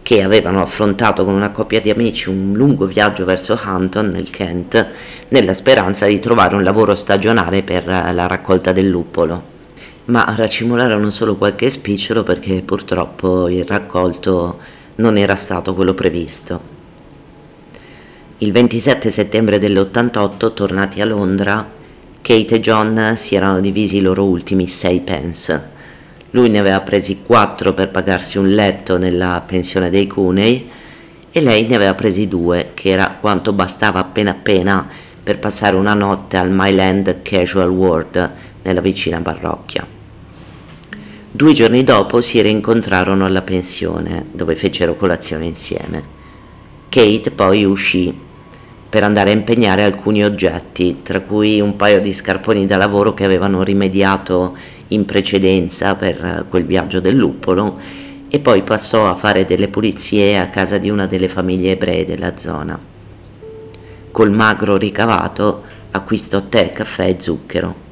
che 0.00 0.22
avevano 0.22 0.62
affrontato 0.62 1.26
con 1.26 1.34
una 1.34 1.50
coppia 1.50 1.82
di 1.82 1.90
amici 1.90 2.30
un 2.30 2.54
lungo 2.54 2.86
viaggio 2.86 3.26
verso 3.26 3.60
Hunton, 3.62 4.08
nel 4.08 4.30
Kent, 4.30 4.86
nella 5.28 5.52
speranza 5.52 6.06
di 6.06 6.18
trovare 6.18 6.54
un 6.54 6.62
lavoro 6.62 6.94
stagionale 6.94 7.62
per 7.62 7.84
la 7.86 8.26
raccolta 8.26 8.72
del 8.72 8.88
luppolo 8.88 9.56
ma 10.08 10.34
racimolarono 10.36 11.10
solo 11.10 11.36
qualche 11.36 11.68
spicciolo 11.68 12.22
perché 12.22 12.62
purtroppo 12.62 13.48
il 13.48 13.64
raccolto 13.64 14.58
non 14.96 15.16
era 15.18 15.36
stato 15.36 15.74
quello 15.74 15.94
previsto. 15.94 16.76
Il 18.38 18.52
27 18.52 19.10
settembre 19.10 19.58
dell'88, 19.58 20.54
tornati 20.54 21.00
a 21.00 21.04
Londra, 21.04 21.68
Kate 22.22 22.54
e 22.54 22.60
John 22.60 23.14
si 23.16 23.34
erano 23.34 23.60
divisi 23.60 23.96
i 23.96 24.00
loro 24.00 24.24
ultimi 24.24 24.66
sei 24.66 25.00
pence. 25.00 25.76
Lui 26.30 26.48
ne 26.48 26.58
aveva 26.58 26.80
presi 26.80 27.20
quattro 27.22 27.74
per 27.74 27.90
pagarsi 27.90 28.38
un 28.38 28.48
letto 28.48 28.96
nella 28.96 29.42
pensione 29.44 29.90
dei 29.90 30.06
Cunei 30.06 30.70
e 31.30 31.40
lei 31.40 31.66
ne 31.66 31.74
aveva 31.74 31.94
presi 31.94 32.28
due, 32.28 32.70
che 32.74 32.90
era 32.90 33.16
quanto 33.20 33.52
bastava 33.52 33.98
appena 33.98 34.30
appena 34.30 34.88
per 35.22 35.38
passare 35.38 35.76
una 35.76 35.94
notte 35.94 36.38
al 36.38 36.50
Myland 36.50 37.22
Casual 37.22 37.68
Ward 37.68 38.32
nella 38.62 38.80
vicina 38.80 39.20
parrocchia. 39.20 39.97
Due 41.38 41.52
giorni 41.52 41.84
dopo 41.84 42.20
si 42.20 42.42
rincontrarono 42.42 43.24
alla 43.24 43.42
pensione, 43.42 44.26
dove 44.32 44.56
fecero 44.56 44.96
colazione 44.96 45.44
insieme. 45.44 46.02
Kate 46.88 47.30
poi 47.30 47.64
uscì 47.64 48.12
per 48.88 49.04
andare 49.04 49.30
a 49.30 49.34
impegnare 49.34 49.84
alcuni 49.84 50.24
oggetti, 50.24 51.02
tra 51.02 51.20
cui 51.20 51.60
un 51.60 51.76
paio 51.76 52.00
di 52.00 52.12
scarponi 52.12 52.66
da 52.66 52.76
lavoro 52.76 53.14
che 53.14 53.24
avevano 53.24 53.62
rimediato 53.62 54.56
in 54.88 55.04
precedenza 55.04 55.94
per 55.94 56.46
quel 56.48 56.64
viaggio 56.64 56.98
del 56.98 57.14
luppolo, 57.14 57.78
e 58.28 58.40
poi 58.40 58.64
passò 58.64 59.08
a 59.08 59.14
fare 59.14 59.44
delle 59.44 59.68
pulizie 59.68 60.40
a 60.40 60.48
casa 60.48 60.78
di 60.78 60.90
una 60.90 61.06
delle 61.06 61.28
famiglie 61.28 61.70
ebree 61.70 62.04
della 62.04 62.36
zona. 62.36 62.76
Col 64.10 64.32
magro 64.32 64.76
ricavato 64.76 65.62
acquistò 65.92 66.42
tè, 66.48 66.72
caffè 66.72 67.06
e 67.06 67.16
zucchero. 67.20 67.86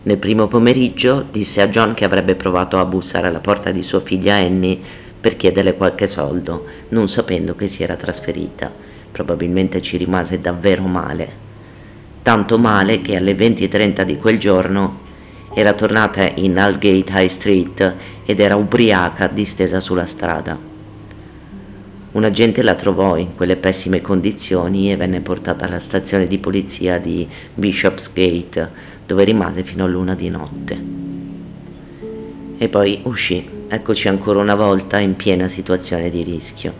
Nel 0.00 0.18
primo 0.18 0.46
pomeriggio 0.46 1.26
disse 1.28 1.60
a 1.60 1.68
John 1.68 1.92
che 1.92 2.04
avrebbe 2.04 2.36
provato 2.36 2.78
a 2.78 2.84
bussare 2.84 3.26
alla 3.26 3.40
porta 3.40 3.72
di 3.72 3.82
sua 3.82 4.00
figlia 4.00 4.36
Annie 4.36 4.78
per 5.20 5.36
chiederle 5.36 5.74
qualche 5.74 6.06
soldo, 6.06 6.64
non 6.90 7.08
sapendo 7.08 7.56
che 7.56 7.66
si 7.66 7.82
era 7.82 7.96
trasferita. 7.96 8.72
Probabilmente 9.10 9.82
ci 9.82 9.96
rimase 9.96 10.38
davvero 10.38 10.86
male. 10.86 11.46
Tanto 12.22 12.58
male 12.58 13.02
che 13.02 13.16
alle 13.16 13.34
20.30 13.34 14.02
di 14.02 14.16
quel 14.16 14.38
giorno 14.38 15.06
era 15.52 15.72
tornata 15.72 16.30
in 16.36 16.56
Aldgate 16.56 17.12
High 17.12 17.28
Street 17.28 17.96
ed 18.24 18.38
era 18.38 18.54
ubriaca 18.54 19.26
distesa 19.26 19.80
sulla 19.80 20.06
strada. 20.06 20.76
Un 22.10 22.24
agente 22.24 22.62
la 22.62 22.74
trovò 22.74 23.16
in 23.16 23.34
quelle 23.34 23.56
pessime 23.56 24.00
condizioni 24.00 24.92
e 24.92 24.96
venne 24.96 25.20
portata 25.20 25.66
alla 25.66 25.78
stazione 25.78 26.26
di 26.26 26.38
polizia 26.38 26.98
di 26.98 27.26
Bishopsgate, 27.54 28.96
dove 29.08 29.24
rimase 29.24 29.62
fino 29.62 29.84
a 29.84 29.86
luna 29.86 30.14
di 30.14 30.28
notte. 30.28 30.84
E 32.58 32.68
poi 32.68 33.00
uscì, 33.04 33.42
eccoci 33.66 34.06
ancora 34.06 34.38
una 34.38 34.54
volta 34.54 34.98
in 34.98 35.16
piena 35.16 35.48
situazione 35.48 36.10
di 36.10 36.22
rischio. 36.22 36.74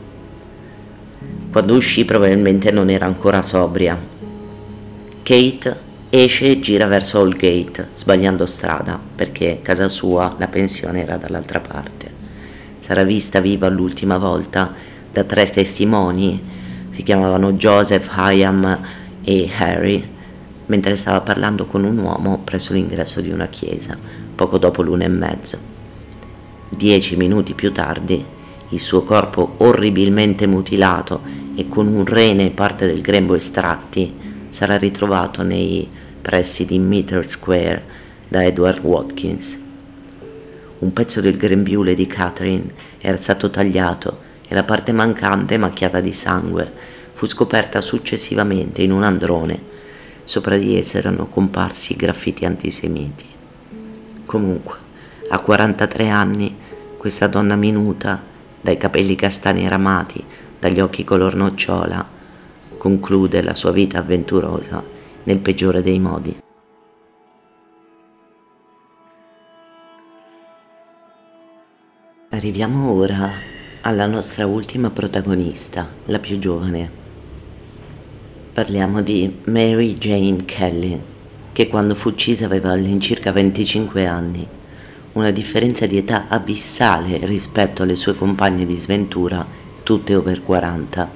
Quando 1.51 1.75
uscì 1.75 2.05
probabilmente 2.05 2.71
non 2.71 2.91
era 2.91 3.07
ancora 3.07 3.41
sobria. 3.41 3.99
Kate 5.23 5.77
esce 6.11 6.51
e 6.51 6.61
gira 6.61 6.87
verso 6.87 7.19
Allgate, 7.19 7.89
sbagliando 7.95 8.45
strada, 8.45 9.01
perché 9.15 9.61
casa 9.63 9.89
sua, 9.89 10.31
la 10.37 10.49
pensione 10.49 11.01
era 11.01 11.17
dall'altra 11.17 11.61
parte. 11.61 12.11
Sarà 12.79 13.05
vista 13.05 13.41
viva 13.41 13.71
l'ultima 13.71 14.19
volta 14.19 14.75
da 15.11 15.25
tre 15.25 15.47
testimoni, 15.47 16.45
si 16.91 17.03
chiamavano 17.03 17.53
Joseph, 17.53 18.11
Hyam 18.15 18.81
e 19.25 19.51
Harry, 19.57 20.17
mentre 20.69 20.97
stava 20.97 21.21
parlando 21.21 21.67
con 21.67 21.85
un 21.85 21.99
uomo 21.99 22.41
presso 22.45 22.73
l'ingresso 22.73 23.21
di 23.21 23.31
una 23.31 23.47
chiesa, 23.47 23.97
poco 24.35 24.59
dopo 24.59 24.83
l'una 24.83 25.05
e 25.05 25.09
mezzo. 25.09 25.59
Dieci 26.69 27.17
minuti 27.17 27.55
più 27.55 27.73
tardi, 27.73 28.25
il 28.71 28.81
suo 28.81 29.03
corpo 29.03 29.55
orribilmente 29.59 30.47
mutilato 30.47 31.23
e 31.55 31.67
con 31.69 31.87
un 31.87 32.05
rene 32.05 32.47
e 32.47 32.51
parte 32.51 32.87
del 32.87 33.01
grembo 33.01 33.35
estratti 33.35 34.15
sarà 34.51 34.77
ritrovato 34.77 35.43
nei 35.43 35.89
pressi 36.21 36.67
di 36.67 36.79
Meter 36.79 37.27
Square 37.27 37.83
da 38.29 38.45
Edward 38.45 38.85
Watkins. 38.85 39.59
Un 40.81 40.93
pezzo 40.93 41.23
del 41.23 41.39
grembiule 41.39 41.95
di 41.95 42.07
Catherine 42.07 42.71
era 42.99 43.17
stato 43.17 43.49
tagliato 43.49 44.27
e 44.47 44.55
la 44.55 44.65
parte 44.65 44.93
mancante, 44.93 45.57
macchiata 45.57 46.01
di 46.01 46.13
sangue, 46.13 46.71
fu 47.15 47.27
scoperta 47.27 47.81
successivamente 47.81 48.83
in 48.83 48.93
un 48.93 49.03
androne 49.03 49.77
Sopra 50.29 50.59
di 50.59 50.77
esse 50.77 50.99
erano 50.99 51.27
comparsi 51.27 51.97
graffiti 51.97 52.45
antisemiti. 52.45 53.25
Comunque, 54.27 54.77
a 55.31 55.41
43 55.41 56.11
anni, 56.11 56.55
questa 56.99 57.29
donna 57.29 57.57
minuta, 57.57 58.23
dai 58.61 58.77
capelli 58.77 59.15
castani 59.15 59.67
ramati, 59.67 60.23
dagli 60.59 60.81
occhi 60.81 61.03
color 61.03 61.35
nocciola, 61.35 62.07
conclude 62.77 63.41
la 63.41 63.55
sua 63.55 63.73
vita 63.73 64.01
avventurosa 64.01 64.85
nel 65.23 65.39
peggiore 65.39 65.81
dei 65.81 65.99
modi. 65.99 66.39
Arriviamo 72.29 72.91
ora 72.93 73.33
alla 73.81 74.05
nostra 74.05 74.45
ultima 74.45 74.91
protagonista, 74.91 75.89
la 76.05 76.19
più 76.19 76.39
giovane. 76.39 77.08
Parliamo 78.59 79.03
di 79.03 79.33
Mary 79.45 79.93
Jane 79.93 80.45
Kelly, 80.45 81.01
che 81.53 81.69
quando 81.69 81.95
fu 81.95 82.09
uccisa 82.09 82.47
aveva 82.47 82.73
all'incirca 82.73 83.31
25 83.31 84.05
anni, 84.05 84.45
una 85.13 85.31
differenza 85.31 85.87
di 85.87 85.97
età 85.97 86.27
abissale 86.27 87.21
rispetto 87.23 87.85
alle 87.85 87.95
sue 87.95 88.17
compagne 88.17 88.67
di 88.67 88.75
sventura, 88.75 89.47
tutte 89.85 90.17
over 90.17 90.43
40. 90.43 91.11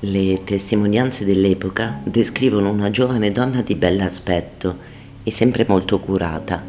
Le 0.00 0.44
testimonianze 0.44 1.24
dell'epoca 1.24 2.02
descrivono 2.04 2.68
una 2.68 2.90
giovane 2.90 3.32
donna 3.32 3.62
di 3.62 3.74
bell'aspetto 3.74 4.76
e 5.22 5.30
sempre 5.30 5.64
molto 5.66 5.98
curata 5.98 6.62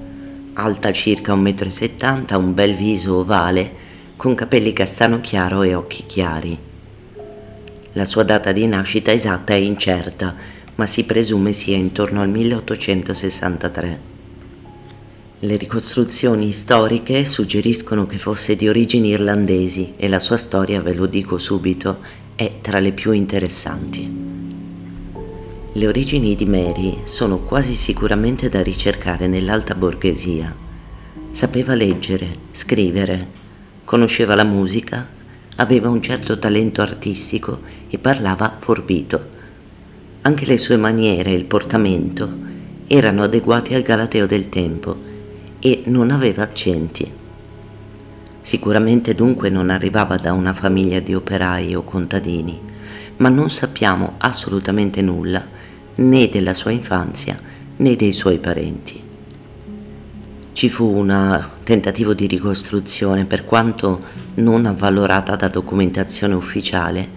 alta 0.54 0.94
circa 0.94 1.34
1,70 1.34 2.40
m, 2.40 2.46
un 2.46 2.54
bel 2.54 2.76
viso 2.76 3.18
ovale, 3.18 3.72
con 4.16 4.36
capelli 4.36 4.72
castano 4.72 5.20
chiaro 5.20 5.64
e 5.64 5.76
occhi 5.76 6.06
chiari. 6.06 6.67
La 7.98 8.06
sua 8.06 8.22
data 8.22 8.52
di 8.52 8.68
nascita 8.68 9.12
esatta 9.12 9.54
è 9.54 9.58
incerta, 9.58 10.36
ma 10.76 10.86
si 10.86 11.04
presume 11.04 11.52
sia 11.52 11.76
intorno 11.76 12.22
al 12.22 12.30
1863. 12.30 14.00
Le 15.40 15.58
ricostruzioni 15.58 16.52
storiche 16.52 17.26
suggeriscono 17.26 18.06
che 18.06 18.20
fosse 18.20 18.56
di 18.56 18.68
origini 18.68 19.10
irlandesi 19.10 19.94
e 19.98 20.08
la 20.10 20.20
sua 20.20 20.38
storia, 20.38 20.80
ve 20.80 20.94
lo 20.94 21.08
dico 21.08 21.40
subito, 21.40 21.98
è 22.36 22.60
tra 22.62 22.78
le 22.78 22.92
più 22.92 23.14
interessanti. 23.14 24.26
Le 25.72 25.88
origini 25.88 26.36
di 26.36 26.46
Mary 26.46 27.00
sono 27.02 27.40
quasi 27.40 27.74
sicuramente 27.74 28.48
da 28.48 28.62
ricercare 28.62 29.26
nell'alta 29.26 29.74
borghesia. 29.74 30.56
Sapeva 31.32 31.74
leggere, 31.74 32.28
scrivere, 32.52 33.28
conosceva 33.84 34.36
la 34.36 34.44
musica, 34.44 35.16
aveva 35.58 35.90
un 35.90 36.02
certo 36.02 36.40
talento 36.40 36.82
artistico 36.82 37.62
e 37.90 37.98
parlava 37.98 38.56
forbito. 38.58 39.36
Anche 40.22 40.46
le 40.46 40.58
sue 40.58 40.78
maniere 40.78 41.32
e 41.32 41.36
il 41.36 41.46
portamento 41.46 42.30
erano 42.88 43.24
adeguati 43.24 43.74
al 43.74 43.82
galateo 43.82 44.26
del 44.26 44.50
tempo 44.50 44.96
e 45.60 45.84
non 45.86 46.12
aveva 46.12 46.44
accenti. 46.44 47.12
Sicuramente 48.40 49.14
dunque 49.14 49.50
non 49.50 49.70
arrivava 49.70 50.16
da 50.16 50.32
una 50.34 50.54
famiglia 50.54 51.00
di 51.00 51.14
operai 51.14 51.76
o 51.76 51.84
contadini, 51.84 52.60
ma 53.18 53.30
non 53.30 53.50
sappiamo 53.50 54.14
assolutamente 54.20 55.02
nulla 55.02 55.46
né 55.96 56.30
della 56.30 56.54
sua 56.54 56.72
infanzia 56.72 57.40
né 57.78 57.96
dei 57.96 58.14
suoi 58.14 58.38
parenti. 58.38 59.04
Ci 60.54 60.70
fu 60.70 60.86
un 60.86 61.46
tentativo 61.64 62.14
di 62.14 62.26
ricostruzione, 62.26 63.26
per 63.26 63.46
quanto 63.46 64.26
non 64.38 64.66
avvalorata 64.66 65.36
da 65.36 65.48
documentazione 65.48 66.34
ufficiale, 66.34 67.10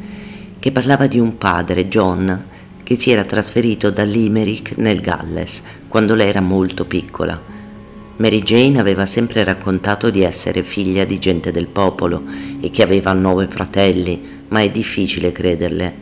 che 0.58 0.72
parlava 0.72 1.06
di 1.06 1.18
un 1.18 1.38
padre, 1.38 1.88
John, 1.88 2.44
che 2.82 2.94
si 2.96 3.10
era 3.10 3.24
trasferito 3.24 3.90
da 3.90 4.02
Limerick 4.02 4.76
nel 4.76 5.00
Galles 5.00 5.62
quando 5.88 6.14
lei 6.14 6.28
era 6.28 6.40
molto 6.40 6.84
piccola. 6.84 7.40
Mary 8.16 8.42
Jane 8.42 8.78
aveva 8.78 9.06
sempre 9.06 9.44
raccontato 9.44 10.10
di 10.10 10.22
essere 10.22 10.62
figlia 10.62 11.04
di 11.04 11.18
gente 11.18 11.50
del 11.50 11.68
popolo 11.68 12.22
e 12.60 12.70
che 12.70 12.82
aveva 12.82 13.12
nove 13.12 13.46
fratelli, 13.46 14.20
ma 14.48 14.60
è 14.60 14.70
difficile 14.70 15.32
crederle. 15.32 15.94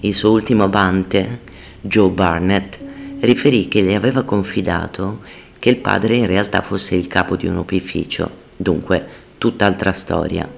Il 0.00 0.14
suo 0.14 0.30
ultimo 0.30 0.64
amante, 0.64 1.40
Joe 1.80 2.10
Barnett, 2.10 2.78
riferì 3.20 3.68
che 3.68 3.82
le 3.82 3.94
aveva 3.94 4.22
confidato 4.22 5.20
che 5.58 5.68
il 5.68 5.76
padre 5.76 6.16
in 6.16 6.26
realtà 6.26 6.62
fosse 6.62 6.94
il 6.94 7.06
capo 7.06 7.36
di 7.36 7.46
un 7.46 7.56
opificio, 7.56 8.30
dunque 8.56 9.06
tutt'altra 9.42 9.90
storia. 9.90 10.48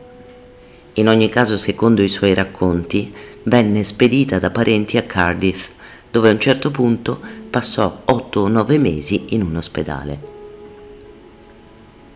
In 0.97 1.09
ogni 1.09 1.31
caso, 1.31 1.57
secondo 1.57 2.03
i 2.03 2.09
suoi 2.09 2.35
racconti, 2.35 3.11
venne 3.45 3.83
spedita 3.83 4.39
da 4.39 4.51
parenti 4.51 4.99
a 4.99 5.05
Cardiff, 5.05 5.71
dove 6.11 6.29
a 6.29 6.33
un 6.33 6.39
certo 6.39 6.71
punto 6.71 7.19
passò 7.49 8.03
otto 8.05 8.41
o 8.41 8.49
nove 8.49 8.77
mesi 8.77 9.25
in 9.29 9.41
un 9.41 9.57
ospedale. 9.57 10.19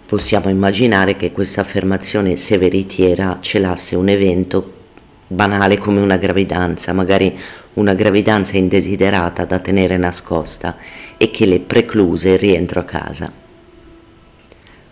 Possiamo 0.05 0.51
immaginare 0.51 1.17
che 1.17 1.33
questa 1.33 1.63
affermazione 1.63 2.37
severitiera 2.37 3.39
celasse 3.41 3.97
un 3.97 4.11
evento 4.11 4.73
banale 5.27 5.79
come 5.79 6.01
una 6.01 6.19
gravidanza, 6.19 6.93
magari 6.93 7.35
una 7.75 7.95
gravidanza 7.95 8.59
indesiderata 8.59 9.47
da 9.47 9.59
tenere 9.59 9.97
nascosta 9.97 10.77
e 11.17 11.31
che 11.31 11.47
le 11.47 11.61
precluse 11.61 12.33
il 12.33 12.39
rientro 12.39 12.81
a 12.81 12.85
casa. 12.85 13.48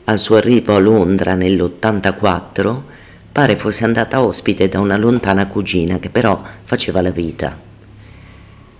Al 0.08 0.20
suo 0.20 0.36
arrivo 0.36 0.76
a 0.76 0.78
Londra 0.78 1.34
nell'84 1.34 2.80
pare 3.32 3.56
fosse 3.56 3.84
andata 3.84 4.22
ospite 4.22 4.68
da 4.68 4.78
una 4.78 4.96
lontana 4.96 5.48
cugina 5.48 5.98
che 5.98 6.10
però 6.10 6.40
faceva 6.62 7.02
la 7.02 7.10
vita. 7.10 7.58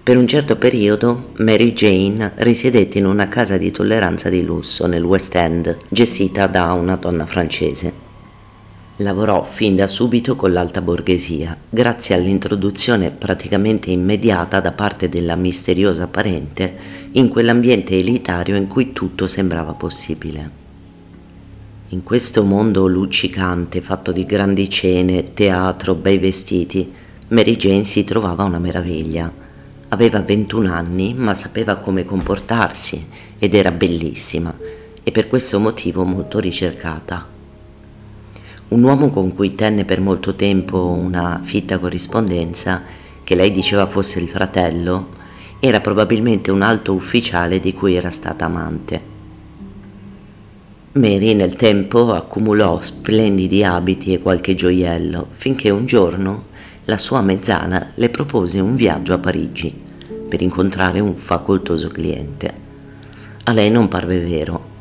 Per 0.04 0.16
un 0.16 0.28
certo 0.28 0.54
periodo 0.54 1.32
Mary 1.38 1.72
Jane 1.72 2.30
risiedette 2.36 2.98
in 2.98 3.06
una 3.06 3.26
casa 3.26 3.56
di 3.56 3.72
tolleranza 3.72 4.28
di 4.28 4.44
lusso 4.44 4.86
nel 4.86 5.02
West 5.02 5.34
End, 5.34 5.76
gestita 5.88 6.46
da 6.46 6.70
una 6.74 6.94
donna 6.94 7.26
francese. 7.26 7.92
Lavorò 8.98 9.42
fin 9.42 9.74
da 9.74 9.88
subito 9.88 10.36
con 10.36 10.52
l'alta 10.52 10.80
borghesia, 10.80 11.56
grazie 11.68 12.14
all'introduzione 12.14 13.10
praticamente 13.10 13.90
immediata 13.90 14.60
da 14.60 14.70
parte 14.70 15.08
della 15.08 15.34
misteriosa 15.34 16.06
parente 16.06 16.76
in 17.14 17.28
quell'ambiente 17.28 17.98
elitario 17.98 18.54
in 18.54 18.68
cui 18.68 18.92
tutto 18.92 19.26
sembrava 19.26 19.72
possibile. 19.72 20.65
In 21.90 22.02
questo 22.02 22.42
mondo 22.42 22.88
luccicante, 22.88 23.80
fatto 23.80 24.10
di 24.10 24.26
grandi 24.26 24.68
cene, 24.68 25.34
teatro, 25.34 25.94
bei 25.94 26.18
vestiti, 26.18 26.92
Mary 27.28 27.54
Jane 27.54 27.84
si 27.84 28.02
trovava 28.02 28.42
una 28.42 28.58
meraviglia. 28.58 29.32
Aveva 29.90 30.20
21 30.20 30.72
anni, 30.72 31.14
ma 31.14 31.32
sapeva 31.32 31.76
come 31.76 32.04
comportarsi 32.04 33.06
ed 33.38 33.54
era 33.54 33.70
bellissima 33.70 34.52
e 35.00 35.12
per 35.12 35.28
questo 35.28 35.60
motivo 35.60 36.02
molto 36.02 36.40
ricercata. 36.40 37.24
Un 38.68 38.82
uomo 38.82 39.10
con 39.10 39.32
cui 39.32 39.54
tenne 39.54 39.84
per 39.84 40.00
molto 40.00 40.34
tempo 40.34 40.88
una 40.88 41.40
fitta 41.40 41.78
corrispondenza, 41.78 42.82
che 43.22 43.36
lei 43.36 43.52
diceva 43.52 43.86
fosse 43.86 44.18
il 44.18 44.26
fratello, 44.26 45.10
era 45.60 45.80
probabilmente 45.80 46.50
un 46.50 46.62
alto 46.62 46.92
ufficiale 46.92 47.60
di 47.60 47.72
cui 47.72 47.94
era 47.94 48.10
stata 48.10 48.44
amante. 48.44 49.14
Mary 50.96 51.34
nel 51.34 51.54
tempo 51.54 52.12
accumulò 52.12 52.80
splendidi 52.80 53.62
abiti 53.62 54.14
e 54.14 54.20
qualche 54.20 54.54
gioiello, 54.54 55.26
finché 55.30 55.68
un 55.68 55.84
giorno 55.84 56.46
la 56.86 56.96
sua 56.96 57.20
mezzala 57.20 57.88
le 57.94 58.08
propose 58.08 58.60
un 58.60 58.76
viaggio 58.76 59.12
a 59.12 59.18
Parigi 59.18 59.74
per 60.26 60.40
incontrare 60.40 61.00
un 61.00 61.14
facoltoso 61.14 61.88
cliente. 61.88 62.52
A 63.44 63.52
lei 63.52 63.70
non 63.70 63.88
parve 63.88 64.18
vero 64.18 64.74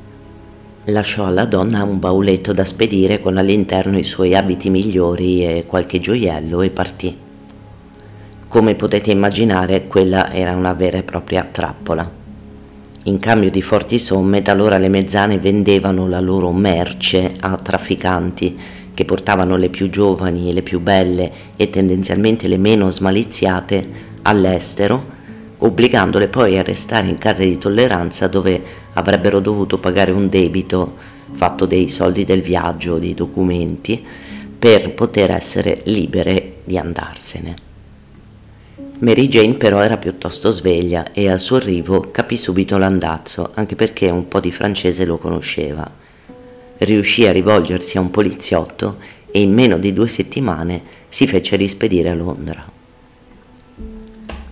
Lasciò 0.86 1.26
alla 1.26 1.46
donna 1.46 1.84
un 1.84 2.00
bauletto 2.00 2.54
da 2.54 2.64
spedire 2.64 3.20
con 3.20 3.38
all'interno 3.38 3.98
i 3.98 4.04
suoi 4.04 4.36
abiti 4.36 4.70
migliori 4.70 5.44
e 5.44 5.66
qualche 5.66 6.00
gioiello 6.00 6.62
e 6.62 6.70
partì. 6.70 7.18
Come 8.48 8.76
potete 8.76 9.12
immaginare, 9.12 9.88
quella 9.88 10.32
era 10.32 10.56
una 10.56 10.74
vera 10.74 10.98
e 10.98 11.04
propria 11.04 11.44
trappola. 11.44 12.25
In 13.08 13.20
cambio 13.20 13.52
di 13.52 13.62
forti 13.62 14.00
somme, 14.00 14.42
talora 14.42 14.80
le 14.80 14.90
mezzane 14.90 15.38
vendevano 15.38 16.08
la 16.08 16.20
loro 16.20 16.52
merce 16.52 17.36
a 17.40 17.56
trafficanti 17.56 18.58
che 18.96 19.06
portavano 19.06 19.58
le 19.58 19.70
più 19.70 19.92
giovani 19.92 20.50
e 20.50 20.54
le 20.54 20.64
più 20.64 20.80
belle 20.80 21.32
e 21.56 21.70
tendenzialmente 21.70 22.48
le 22.48 22.58
meno 22.58 22.90
smaliziate 22.90 23.88
all'estero 24.24 25.14
obbligandole 25.58 26.30
poi 26.30 26.58
a 26.58 26.64
restare 26.64 27.08
in 27.08 27.20
casa 27.20 27.44
di 27.44 27.60
tolleranza 27.60 28.28
dove 28.28 28.62
avrebbero 28.94 29.40
dovuto 29.40 29.78
pagare 29.78 30.12
un 30.12 30.28
debito 30.28 30.96
fatto 31.32 31.68
dei 31.68 31.90
soldi 31.90 32.26
del 32.26 32.42
viaggio, 32.42 32.98
dei 32.98 33.14
documenti, 33.14 34.04
per 34.58 34.96
poter 34.96 35.30
essere 35.30 35.82
libere 35.86 36.58
di 36.64 36.76
andarsene. 36.76 37.65
Mary 39.00 39.28
Jane 39.28 39.56
però 39.56 39.82
era 39.82 39.98
piuttosto 39.98 40.52
sveglia 40.52 41.12
e 41.12 41.30
al 41.30 41.42
suo 41.42 41.58
arrivo 41.58 42.08
capì 42.12 42.38
subito 42.38 42.78
l'andazzo, 42.78 43.52
anche 43.56 43.76
perché 43.76 44.10
un 44.10 44.30
po' 44.30 44.40
di 44.40 44.54
francese 44.54 45.04
lo 45.04 45.18
conosceva. 45.18 45.86
Riuscì 46.78 47.28
a 47.28 47.34
rivolgersi 47.34 47.98
a 47.98 48.02
un 48.02 48.10
poliziotto 48.10 48.98
e 49.30 49.42
in 49.42 49.54
meno 49.54 49.78
di 49.78 49.92
due 49.92 50.08
settimane 50.08 50.82
si 51.10 51.28
fece 51.28 51.58
rispedire 51.58 52.10
a 52.10 52.16
Londra. 52.16 52.72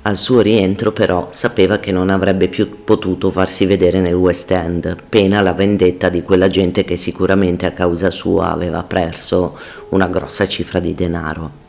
Al 0.02 0.18
suo 0.18 0.42
rientro 0.42 0.92
però 0.92 1.30
sapeva 1.32 1.78
che 1.78 1.94
non 1.94 2.10
avrebbe 2.10 2.50
più 2.50 2.84
potuto 2.84 3.32
farsi 3.32 3.66
vedere 3.66 4.02
nel 4.02 4.16
West 4.16 4.52
End, 4.52 4.98
pena 5.08 5.40
la 5.40 5.54
vendetta 5.54 6.10
di 6.10 6.22
quella 6.22 6.50
gente 6.50 6.84
che 6.84 6.98
sicuramente 6.98 7.66
a 7.66 7.72
causa 7.72 8.12
sua 8.12 8.52
aveva 8.52 8.84
perso 8.84 9.58
una 9.90 10.08
grossa 10.08 10.46
cifra 10.46 10.80
di 10.80 10.94
denaro. 10.94 11.63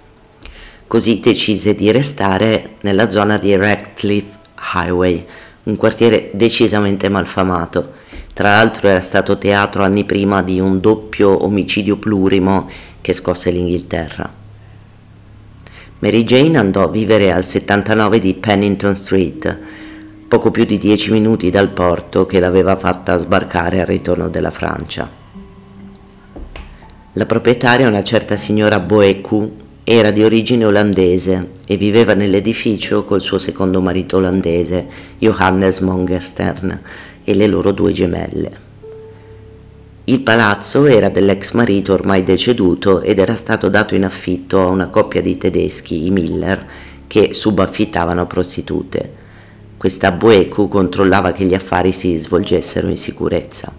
Così 0.87 1.21
decise 1.21 1.75
di 1.75 1.91
restare 1.91 2.77
nella 2.83 3.11
zona 3.11 3.39
di 3.39 3.57
Radcliffe 3.57 4.39
Highway, 4.75 5.25
un 5.65 5.77
quartiere 5.77 6.31
decisamente 6.33 7.09
malfamato. 7.09 7.93
Tra 8.33 8.51
l'altro 8.51 8.89
era 8.89 9.01
stato 9.01 9.39
teatro 9.39 9.83
anni 9.83 10.05
prima 10.05 10.43
di 10.43 10.61
un 10.61 10.81
doppio 10.81 11.45
omicidio 11.45 11.97
plurimo 11.97 12.69
che 13.01 13.13
scosse 13.13 13.51
l'Inghilterra. 13.51 14.43
Mary 16.01 16.23
Jane 16.25 16.59
andò 16.59 16.83
a 16.83 16.91
vivere 16.91 17.33
al 17.33 17.45
79 17.45 18.19
di 18.19 18.35
Pennington 18.35 18.95
Street, 18.95 19.59
poco 20.29 20.51
più 20.51 20.65
di 20.65 20.79
dieci 20.79 21.11
minuti 21.11 21.49
dal 21.49 21.71
porto 21.71 22.27
che 22.27 22.41
l'aveva 22.41 22.77
fatta 22.77 23.17
sbarcare 23.17 23.81
al 23.81 23.87
ritorno 23.87 24.29
della 24.29 24.51
Francia. 24.51 25.09
La 27.13 27.27
proprietaria, 27.27 27.89
una 27.89 28.03
certa 28.03 28.37
signora 28.37 28.81
Boeku, 28.81 29.57
era 29.87 30.11
di 30.11 30.23
origine 30.23 30.65
olandese 30.65 31.51
e 31.67 31.77
viveva 31.77 32.15
nell'edificio 32.15 33.05
col 33.05 33.21
suo 33.21 33.39
secondo 33.39 33.83
marito 33.83 34.17
olandese, 34.17 34.87
Johannes 35.19 35.81
Mongerstern, 35.81 36.81
e 37.23 37.35
le 37.35 37.47
loro 37.47 37.71
due 37.71 37.93
gemelle. 37.93 38.73
Il 40.05 40.21
palazzo 40.21 40.87
era 40.87 41.11
dell'ex 41.11 41.53
marito 41.53 41.93
ormai 41.93 42.23
deceduto 42.25 43.03
ed 43.03 43.19
era 43.19 43.35
stato 43.35 43.69
dato 43.69 43.95
in 43.95 44.05
affitto 44.05 44.61
a 44.61 44.69
una 44.69 44.89
coppia 44.89 45.21
di 45.21 45.37
tedeschi, 45.37 46.07
i 46.07 46.11
Miller, 46.11 46.67
che 47.07 47.35
subaffittavano 47.35 48.27
prostitute. 48.27 49.23
Questa 49.77 50.13
Bueku 50.13 50.67
controllava 50.67 51.33
che 51.33 51.45
gli 51.45 51.55
affari 51.55 51.93
si 51.93 52.17
svolgessero 52.17 52.89
in 52.89 52.97
sicurezza. 52.97 53.71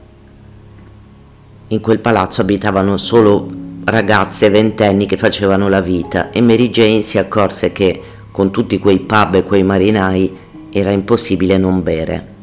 In 1.69 1.79
quel 1.79 1.99
palazzo 1.99 2.41
abitavano 2.41 2.95
solo 2.97 3.64
ragazze 3.85 4.49
ventenni 4.49 5.05
che 5.05 5.15
facevano 5.15 5.69
la 5.69 5.79
vita 5.79 6.31
e 6.31 6.41
Mary 6.41 6.69
Jane 6.69 7.03
si 7.03 7.19
accorse 7.19 7.71
che, 7.71 8.01
con 8.31 8.49
tutti 8.49 8.79
quei 8.79 8.99
pub 8.99 9.35
e 9.35 9.43
quei 9.43 9.61
marinai, 9.61 10.35
era 10.71 10.91
impossibile 10.91 11.57
non 11.57 11.83
bere. 11.83 12.33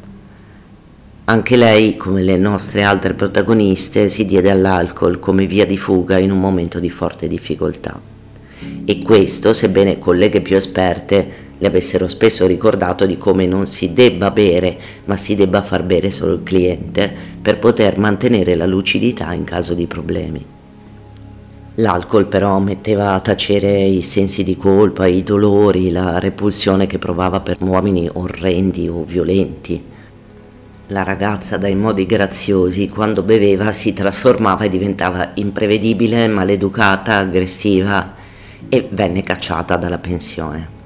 Anche 1.25 1.55
lei, 1.57 1.95
come 1.97 2.21
le 2.21 2.37
nostre 2.37 2.83
altre 2.83 3.13
protagoniste, 3.13 4.07
si 4.07 4.25
diede 4.25 4.49
all'alcol 4.51 5.19
come 5.19 5.45
via 5.45 5.65
di 5.65 5.77
fuga 5.77 6.17
in 6.17 6.31
un 6.31 6.39
momento 6.39 6.79
di 6.79 6.89
forte 6.89 7.27
difficoltà. 7.27 7.99
E 8.85 8.99
questo, 9.03 9.51
sebbene 9.51 9.99
colleghe 9.99 10.41
più 10.41 10.55
esperte 10.55 11.51
le 11.57 11.67
avessero 11.67 12.07
spesso 12.07 12.47
ricordato 12.47 13.05
di 13.05 13.17
come 13.17 13.45
non 13.45 13.67
si 13.67 13.93
debba 13.93 14.31
bere, 14.31 14.77
ma 15.05 15.17
si 15.17 15.35
debba 15.35 15.61
far 15.61 15.83
bere 15.83 16.09
solo 16.09 16.33
il 16.33 16.43
cliente 16.43 17.13
per 17.41 17.59
poter 17.59 17.97
mantenere 17.97 18.55
la 18.55 18.65
lucidità 18.65 19.31
in 19.33 19.43
caso 19.43 19.73
di 19.73 19.85
problemi. 19.85 20.45
L'alcol 21.75 22.27
però 22.27 22.59
metteva 22.59 23.13
a 23.13 23.19
tacere 23.19 23.83
i 23.83 24.01
sensi 24.01 24.43
di 24.43 24.55
colpa, 24.55 25.07
i 25.07 25.23
dolori, 25.23 25.89
la 25.89 26.19
repulsione 26.19 26.85
che 26.85 26.99
provava 26.99 27.39
per 27.39 27.57
uomini 27.59 28.09
orrendi 28.11 28.87
o 28.87 29.03
violenti 29.03 29.91
la 30.87 31.03
ragazza 31.03 31.57
dai 31.57 31.75
modi 31.75 32.05
graziosi 32.05 32.87
quando 32.87 33.23
beveva 33.23 33.71
si 33.71 33.93
trasformava 33.93 34.65
e 34.65 34.69
diventava 34.69 35.31
imprevedibile, 35.35 36.27
maleducata, 36.27 37.17
aggressiva 37.17 38.13
e 38.69 38.87
venne 38.91 39.21
cacciata 39.21 39.77
dalla 39.77 39.97
pensione. 39.97 40.81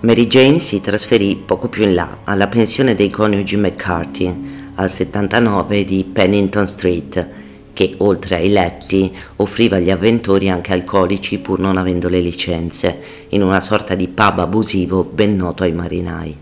Mary 0.00 0.26
Jane 0.26 0.58
si 0.58 0.80
trasferì 0.80 1.36
poco 1.36 1.68
più 1.68 1.84
in 1.84 1.94
là 1.94 2.18
alla 2.24 2.46
pensione 2.48 2.94
dei 2.94 3.10
coniugi 3.10 3.56
McCarthy 3.56 4.56
al 4.74 4.90
79 4.90 5.84
di 5.84 6.04
Pennington 6.04 6.66
Street, 6.66 7.28
che 7.78 7.94
oltre 7.98 8.34
ai 8.34 8.50
letti 8.50 9.16
offriva 9.36 9.76
agli 9.76 9.92
avventori 9.92 10.50
anche 10.50 10.72
alcolici 10.72 11.38
pur 11.38 11.60
non 11.60 11.76
avendo 11.76 12.08
le 12.08 12.18
licenze, 12.18 12.98
in 13.28 13.40
una 13.40 13.60
sorta 13.60 13.94
di 13.94 14.08
pub 14.08 14.40
abusivo 14.40 15.04
ben 15.04 15.36
noto 15.36 15.62
ai 15.62 15.70
marinai. 15.70 16.36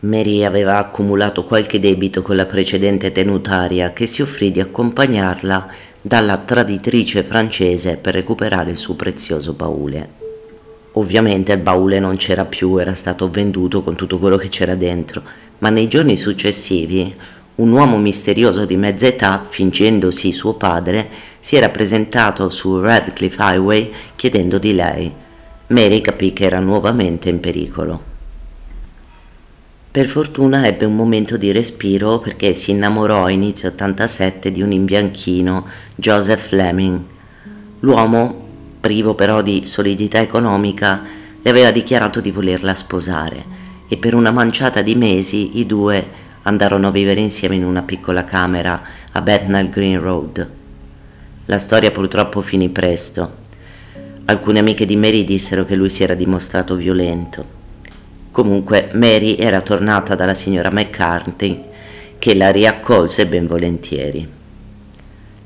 Mary 0.00 0.44
aveva 0.44 0.76
accumulato 0.76 1.44
qualche 1.44 1.80
debito 1.80 2.20
con 2.20 2.36
la 2.36 2.44
precedente 2.44 3.10
tenutaria 3.10 3.94
che 3.94 4.04
si 4.04 4.20
offrì 4.20 4.50
di 4.50 4.60
accompagnarla 4.60 5.68
dalla 6.02 6.36
traditrice 6.36 7.22
francese 7.22 7.96
per 7.96 8.12
recuperare 8.12 8.72
il 8.72 8.76
suo 8.76 8.94
prezioso 8.94 9.54
baule. 9.54 10.20
Ovviamente 10.92 11.52
il 11.52 11.60
baule 11.60 11.98
non 11.98 12.18
c'era 12.18 12.44
più, 12.44 12.76
era 12.76 12.92
stato 12.92 13.30
venduto 13.30 13.80
con 13.80 13.96
tutto 13.96 14.18
quello 14.18 14.36
che 14.36 14.50
c'era 14.50 14.74
dentro, 14.74 15.22
ma 15.60 15.70
nei 15.70 15.88
giorni 15.88 16.18
successivi 16.18 17.14
un 17.54 17.70
uomo 17.70 17.98
misterioso 17.98 18.64
di 18.64 18.76
mezza 18.76 19.06
età, 19.06 19.44
fingendosi 19.46 20.32
suo 20.32 20.54
padre, 20.54 21.08
si 21.38 21.56
era 21.56 21.68
presentato 21.68 22.48
su 22.48 22.80
Radcliffe 22.80 23.42
Highway 23.42 23.90
chiedendo 24.16 24.58
di 24.58 24.74
lei. 24.74 25.12
Mary 25.66 26.00
capì 26.00 26.32
che 26.32 26.44
era 26.44 26.60
nuovamente 26.60 27.28
in 27.28 27.40
pericolo. 27.40 28.10
Per 29.90 30.06
fortuna 30.06 30.66
ebbe 30.66 30.86
un 30.86 30.96
momento 30.96 31.36
di 31.36 31.52
respiro 31.52 32.18
perché 32.18 32.54
si 32.54 32.70
innamorò 32.70 33.24
a 33.24 33.30
inizio 33.30 33.68
87 33.68 34.50
di 34.50 34.62
un 34.62 34.72
imbianchino, 34.72 35.66
Joseph 35.96 36.48
Fleming. 36.48 37.00
L'uomo, 37.80 38.48
privo 38.80 39.14
però 39.14 39.42
di 39.42 39.66
solidità 39.66 40.18
economica, 40.18 41.02
le 41.42 41.50
aveva 41.50 41.70
dichiarato 41.70 42.20
di 42.20 42.30
volerla 42.30 42.74
sposare 42.74 43.44
e 43.86 43.98
per 43.98 44.14
una 44.14 44.30
manciata 44.30 44.80
di 44.80 44.94
mesi 44.94 45.58
i 45.58 45.66
due 45.66 46.30
andarono 46.42 46.88
a 46.88 46.90
vivere 46.90 47.20
insieme 47.20 47.56
in 47.56 47.64
una 47.64 47.82
piccola 47.82 48.24
camera 48.24 48.82
a 49.12 49.20
Bethnal 49.20 49.68
Green 49.68 50.00
Road. 50.00 50.50
La 51.46 51.58
storia 51.58 51.90
purtroppo 51.90 52.40
finì 52.40 52.68
presto. 52.68 53.40
Alcune 54.26 54.58
amiche 54.58 54.86
di 54.86 54.96
Mary 54.96 55.24
dissero 55.24 55.64
che 55.64 55.74
lui 55.74 55.88
si 55.88 56.02
era 56.02 56.14
dimostrato 56.14 56.76
violento 56.76 57.60
Comunque 58.32 58.88
Mary 58.94 59.36
era 59.36 59.60
tornata 59.60 60.14
dalla 60.14 60.32
signora 60.32 60.70
McCarthy 60.72 61.64
che 62.18 62.34
la 62.34 62.50
riaccolse 62.50 63.26
ben 63.26 63.46
volentieri. 63.46 64.26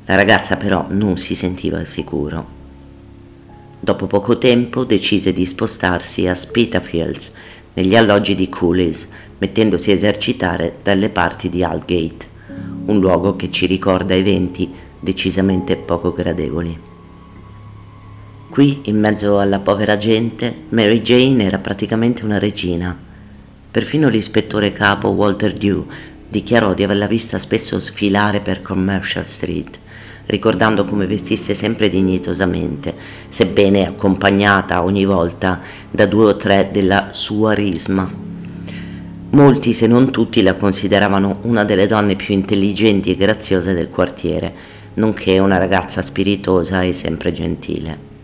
La 0.04 0.14
ragazza 0.14 0.56
però 0.56 0.86
non 0.90 1.16
si 1.16 1.34
sentiva 1.34 1.78
al 1.78 1.86
sicuro. 1.88 2.54
Dopo 3.80 4.06
poco 4.06 4.38
tempo 4.38 4.84
decise 4.84 5.32
di 5.32 5.44
spostarsi 5.46 6.28
a 6.28 6.34
Spitalfields, 6.36 7.32
negli 7.76 7.94
alloggi 7.94 8.34
di 8.34 8.48
Coolies, 8.48 9.06
mettendosi 9.38 9.90
a 9.90 9.94
esercitare 9.94 10.76
dalle 10.82 11.10
parti 11.10 11.50
di 11.50 11.62
Aldgate, 11.62 12.26
un 12.86 12.98
luogo 12.98 13.36
che 13.36 13.50
ci 13.50 13.66
ricorda 13.66 14.14
eventi 14.14 14.72
decisamente 14.98 15.76
poco 15.76 16.12
gradevoli. 16.12 16.78
Qui, 18.48 18.80
in 18.84 18.98
mezzo 18.98 19.38
alla 19.38 19.58
povera 19.58 19.98
gente, 19.98 20.62
Mary 20.70 21.02
Jane 21.02 21.44
era 21.44 21.58
praticamente 21.58 22.24
una 22.24 22.38
regina. 22.38 22.98
Perfino 23.70 24.08
l'ispettore 24.08 24.72
capo 24.72 25.08
Walter 25.08 25.52
Dew 25.52 25.86
dichiarò 26.28 26.72
di 26.72 26.82
averla 26.82 27.06
vista 27.06 27.38
spesso 27.38 27.78
sfilare 27.78 28.40
per 28.40 28.62
Commercial 28.62 29.26
Street, 29.26 29.78
ricordando 30.26 30.84
come 30.84 31.06
vestisse 31.06 31.54
sempre 31.54 31.88
dignitosamente, 31.88 32.94
sebbene 33.28 33.86
accompagnata 33.86 34.82
ogni 34.82 35.04
volta 35.04 35.60
da 35.90 36.06
due 36.06 36.26
o 36.26 36.36
tre 36.36 36.68
della 36.72 37.08
sua 37.12 37.52
risma. 37.52 38.24
Molti, 39.30 39.72
se 39.72 39.86
non 39.86 40.10
tutti, 40.10 40.42
la 40.42 40.54
consideravano 40.54 41.40
una 41.42 41.64
delle 41.64 41.86
donne 41.86 42.16
più 42.16 42.34
intelligenti 42.34 43.10
e 43.10 43.16
graziose 43.16 43.74
del 43.74 43.88
quartiere, 43.88 44.54
nonché 44.94 45.38
una 45.38 45.58
ragazza 45.58 46.00
spiritosa 46.00 46.82
e 46.82 46.92
sempre 46.92 47.32
gentile. 47.32 48.14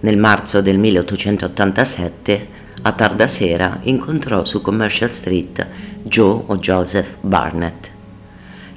Nel 0.00 0.18
marzo 0.18 0.60
del 0.60 0.78
1887, 0.78 2.48
a 2.82 2.92
tarda 2.92 3.26
sera, 3.26 3.78
incontrò 3.84 4.44
su 4.44 4.60
Commercial 4.60 5.10
Street 5.10 5.66
Joe 6.02 6.42
o 6.46 6.56
Joseph 6.56 7.16
Barnett. 7.20 7.93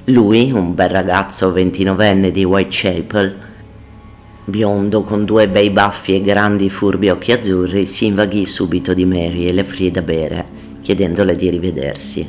Lui, 0.08 0.50
un 0.52 0.74
bel 0.74 0.88
ragazzo 0.88 1.52
ventinovenne 1.52 2.30
di 2.30 2.44
Whitechapel, 2.44 3.38
biondo 4.44 5.02
con 5.02 5.24
due 5.24 5.48
bei 5.48 5.70
baffi 5.70 6.14
e 6.14 6.20
grandi 6.20 6.70
furbi 6.70 7.10
occhi 7.10 7.32
azzurri, 7.32 7.86
si 7.86 8.06
invaghì 8.06 8.46
subito 8.46 8.94
di 8.94 9.04
Mary 9.04 9.46
e 9.46 9.52
le 9.52 9.60
offrì 9.60 9.90
da 9.90 10.02
bere, 10.02 10.46
chiedendole 10.80 11.36
di 11.36 11.50
rivedersi. 11.50 12.28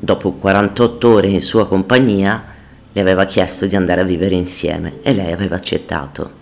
Dopo 0.00 0.32
48 0.32 1.08
ore 1.08 1.28
in 1.28 1.40
sua 1.40 1.66
compagnia, 1.66 2.44
le 2.92 3.00
aveva 3.00 3.24
chiesto 3.24 3.66
di 3.66 3.76
andare 3.76 4.00
a 4.00 4.04
vivere 4.04 4.34
insieme 4.34 4.94
e 5.02 5.12
lei 5.14 5.32
aveva 5.32 5.56
accettato 5.56 6.38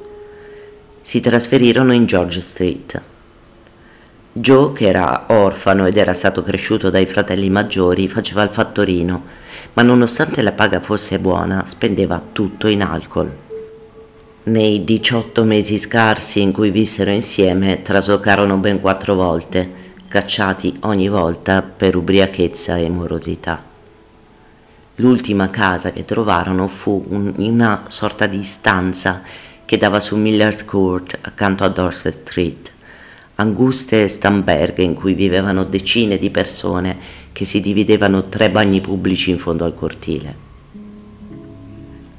si 1.07 1.21
trasferirono 1.21 1.93
in 1.93 2.05
George 2.05 2.41
Street. 2.41 3.01
Joe, 4.33 4.73
che 4.73 4.89
era 4.89 5.27
orfano 5.29 5.87
ed 5.87 5.97
era 5.97 6.13
stato 6.13 6.43
cresciuto 6.43 6.91
dai 6.91 7.07
fratelli 7.07 7.49
maggiori, 7.49 8.09
faceva 8.09 8.43
il 8.43 8.49
fattorino, 8.51 9.23
ma 9.77 9.83
nonostante 9.83 10.41
la 10.41 10.53
paga 10.53 10.81
fosse 10.81 11.19
buona, 11.19 11.67
spendeva 11.67 12.23
tutto 12.33 12.67
in 12.67 12.83
alcol. 12.83 13.31
Nei 14.45 14.85
18 14.85 15.45
mesi 15.45 15.77
scarsi 15.77 16.41
in 16.41 16.53
cui 16.53 16.71
vissero 16.71 17.11
insieme 17.11 17.83
traslocarono 17.83 18.57
ben 18.57 18.81
quattro 18.81 19.15
volte, 19.15 19.71
cacciati 20.09 20.79
ogni 20.81 21.09
volta 21.09 21.61
per 21.61 21.95
ubriachezza 21.95 22.79
e 22.79 22.89
morosità. 22.89 23.63
L'ultima 24.95 25.51
casa 25.51 25.93
che 25.93 26.07
trovarono 26.07 26.69
fu 26.69 27.05
un, 27.09 27.35
una 27.37 27.83
sorta 27.89 28.27
di 28.27 28.43
stanza 28.45 29.21
che 29.67 29.77
dava 29.77 30.01
su 30.01 30.17
Miller's 30.17 30.65
Court 30.65 31.19
accanto 31.21 31.65
a 31.65 31.69
Dorset 31.69 32.21
Street, 32.21 32.73
anguste 33.37 34.09
stamberghe 34.09 34.83
in 34.83 34.95
cui 34.95 35.13
vivevano 35.13 35.65
decine 35.65 36.19
di 36.19 36.31
persone 36.31 36.97
che 37.33 37.45
si 37.45 37.61
dividevano 37.61 38.29
tre 38.29 38.51
bagni 38.51 38.81
pubblici 38.81 39.31
in 39.31 39.39
fondo 39.39 39.65
al 39.65 39.75
cortile. 39.75 40.45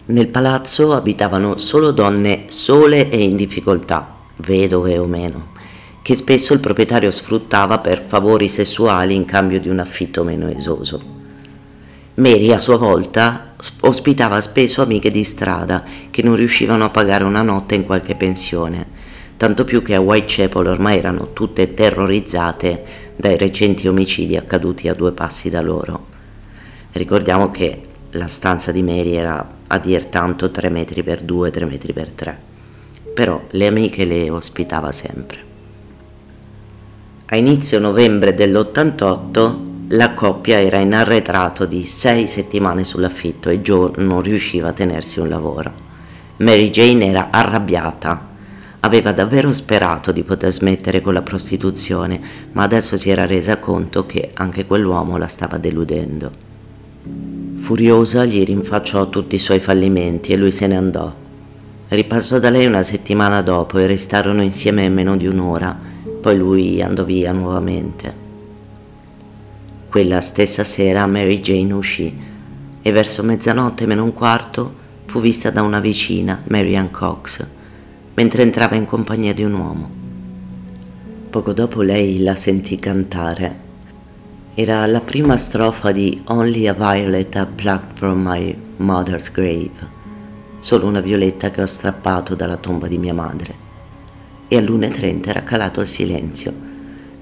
Nel 0.06 0.28
palazzo 0.28 0.94
abitavano 0.94 1.58
solo 1.58 1.92
donne 1.92 2.44
sole 2.48 3.10
e 3.10 3.22
in 3.22 3.36
difficoltà, 3.36 4.16
vedove 4.38 4.98
o 4.98 5.06
meno, 5.06 5.48
che 6.02 6.16
spesso 6.16 6.54
il 6.54 6.60
proprietario 6.60 7.12
sfruttava 7.12 7.80
per 7.80 8.02
favori 8.06 8.48
sessuali 8.48 9.16
in 9.16 9.26
cambio 9.26 9.60
di 9.60 9.70
un 9.70 9.80
affitto 9.80 10.24
meno 10.24 10.48
esoso. 10.50 11.16
Mary 12.14 12.52
a 12.52 12.60
sua 12.60 12.78
volta 12.78 13.56
ospitava 13.82 14.40
spesso 14.40 14.82
amiche 14.82 15.12
di 15.12 15.24
strada 15.24 15.84
che 16.10 16.22
non 16.22 16.36
riuscivano 16.36 16.86
a 16.86 16.90
pagare 16.90 17.24
una 17.24 17.42
notte 17.42 17.76
in 17.76 17.86
qualche 17.86 18.16
pensione, 18.16 18.97
tanto 19.38 19.64
più 19.64 19.82
che 19.82 19.96
a 19.96 20.02
Whitechapel 20.02 20.68
ormai 20.68 20.98
erano 20.98 21.32
tutte 21.34 21.74
terrorizzate 21.74 22.84
dai 23.16 23.38
recenti 23.38 23.88
omicidi 23.88 24.36
accaduti 24.36 24.88
a 24.88 24.94
due 24.94 25.12
passi 25.12 25.50
da 25.50 25.62
loro. 25.62 26.08
Ricordiamo 26.92 27.52
che 27.52 27.84
la 28.12 28.28
stanza 28.28 28.72
di 28.72 28.82
Mary 28.82 29.14
era 29.14 29.56
a 29.68 29.78
dir 29.80 30.06
tanto 30.10 30.50
3 30.50 30.70
metri 30.70 31.04
per 31.04 31.22
2, 31.22 31.52
3 31.52 31.66
metri 31.66 31.94
per 31.94 32.10
3, 32.10 32.40
però 33.14 33.42
le 33.52 33.68
amiche 33.68 34.06
le 34.06 34.30
ospitava 34.30 34.92
sempre. 34.92 35.46
A 37.26 37.36
inizio 37.36 37.80
novembre 37.80 38.34
dell'88 38.34 39.66
la 39.90 40.14
coppia 40.14 40.62
era 40.62 40.78
in 40.78 40.94
arretrato 40.94 41.66
di 41.66 41.86
sei 41.86 42.28
settimane 42.28 42.84
sull'affitto 42.84 43.50
e 43.50 43.62
Joe 43.62 43.92
non 43.98 44.22
riusciva 44.22 44.70
a 44.70 44.74
tenersi 44.74 45.20
un 45.20 45.30
lavoro. 45.30 45.72
Mary 46.38 46.70
Jane 46.70 47.06
era 47.06 47.28
arrabbiata. 47.32 48.36
Aveva 48.82 49.12
davvero 49.12 49.52
sperato 49.52 50.12
di 50.12 50.24
poter 50.24 50.52
smettere 50.52 51.02
con 51.02 51.14
la 51.14 51.22
prostituzione, 51.22 52.20
ma 52.52 52.64
adesso 52.64 52.96
si 52.96 53.10
era 53.10 53.26
resa 53.26 53.58
conto 53.58 54.06
che 54.06 54.32
anche 54.34 54.66
quell'uomo 54.66 55.18
la 55.18 55.28
stava 55.28 55.58
deludendo. 55.58 56.32
Furiosa 57.56 58.24
gli 58.24 58.44
rinfacciò 58.46 59.10
tutti 59.10 59.36
i 59.36 59.40
suoi 59.40 59.60
fallimenti 59.60 60.32
e 60.32 60.38
lui 60.38 60.52
se 60.52 60.68
ne 60.68 60.78
andò. 60.78 61.14
Ripassò 61.90 62.38
da 62.38 62.50
lei 62.50 62.66
una 62.66 62.84
settimana 62.84 63.42
dopo 63.42 63.80
e 63.80 63.88
restarono 63.88 64.44
insieme 64.44 64.88
meno 64.90 65.18
di 65.18 65.26
un'ora, 65.26 65.76
poi 66.22 66.38
lui 66.38 66.82
andò 66.82 67.04
via 67.04 67.32
nuovamente. 67.32 68.26
Quella 69.90 70.22
stessa 70.22 70.64
sera 70.64 71.08
Mary 71.08 71.40
Jane 71.40 71.74
uscì 71.74 72.14
e 72.82 72.92
verso 72.92 73.24
mezzanotte 73.24 73.86
meno 73.86 74.04
un 74.04 74.14
quarto 74.14 74.86
fu 75.06 75.20
vista 75.20 75.50
da 75.50 75.62
una 75.62 75.80
vicina, 75.80 76.44
Marianne 76.48 76.92
Cox, 76.92 77.46
mentre 78.18 78.42
entrava 78.42 78.74
in 78.76 78.86
compagnia 78.86 79.32
di 79.32 79.44
un 79.44 79.54
uomo. 79.54 79.90
Poco 81.30 81.54
dopo 81.54 81.84
lei 81.84 82.24
la 82.24 82.34
sentì 82.34 82.78
cantare. 82.78 83.66
Era 84.56 84.88
la 84.88 85.02
prima 85.02 85.38
strofa 85.38 85.92
di 85.92 86.20
Only 86.26 86.66
a 86.66 86.74
Violet 86.74 87.46
plucked 87.46 87.96
from 88.00 88.24
my 88.28 88.58
mother's 88.78 89.32
grave, 89.32 89.70
solo 90.58 90.88
una 90.88 91.00
violetta 91.00 91.52
che 91.52 91.62
ho 91.62 91.68
strappato 91.68 92.34
dalla 92.34 92.58
tomba 92.58 92.88
di 92.88 92.98
mia 92.98 93.14
madre. 93.14 93.54
E 94.48 94.58
all'1.30 94.58 95.30
era 95.30 95.44
calato 95.44 95.82
il 95.82 95.88
silenzio. 95.88 96.52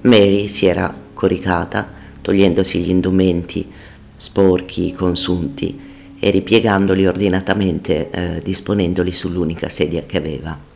Mary 0.00 0.48
si 0.48 0.64
era 0.64 0.94
coricata 1.12 1.92
togliendosi 2.22 2.78
gli 2.78 2.88
indumenti 2.88 3.70
sporchi, 4.16 4.94
consunti 4.94 5.78
e 6.18 6.30
ripiegandoli 6.30 7.06
ordinatamente, 7.06 8.08
eh, 8.08 8.40
disponendoli 8.42 9.12
sull'unica 9.12 9.68
sedia 9.68 10.04
che 10.06 10.16
aveva. 10.16 10.74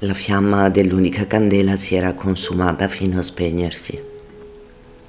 La 0.00 0.12
fiamma 0.12 0.68
dell'unica 0.70 1.26
candela 1.26 1.76
si 1.76 1.94
era 1.94 2.14
consumata 2.14 2.88
fino 2.88 3.18
a 3.18 3.22
spegnersi 3.22 4.12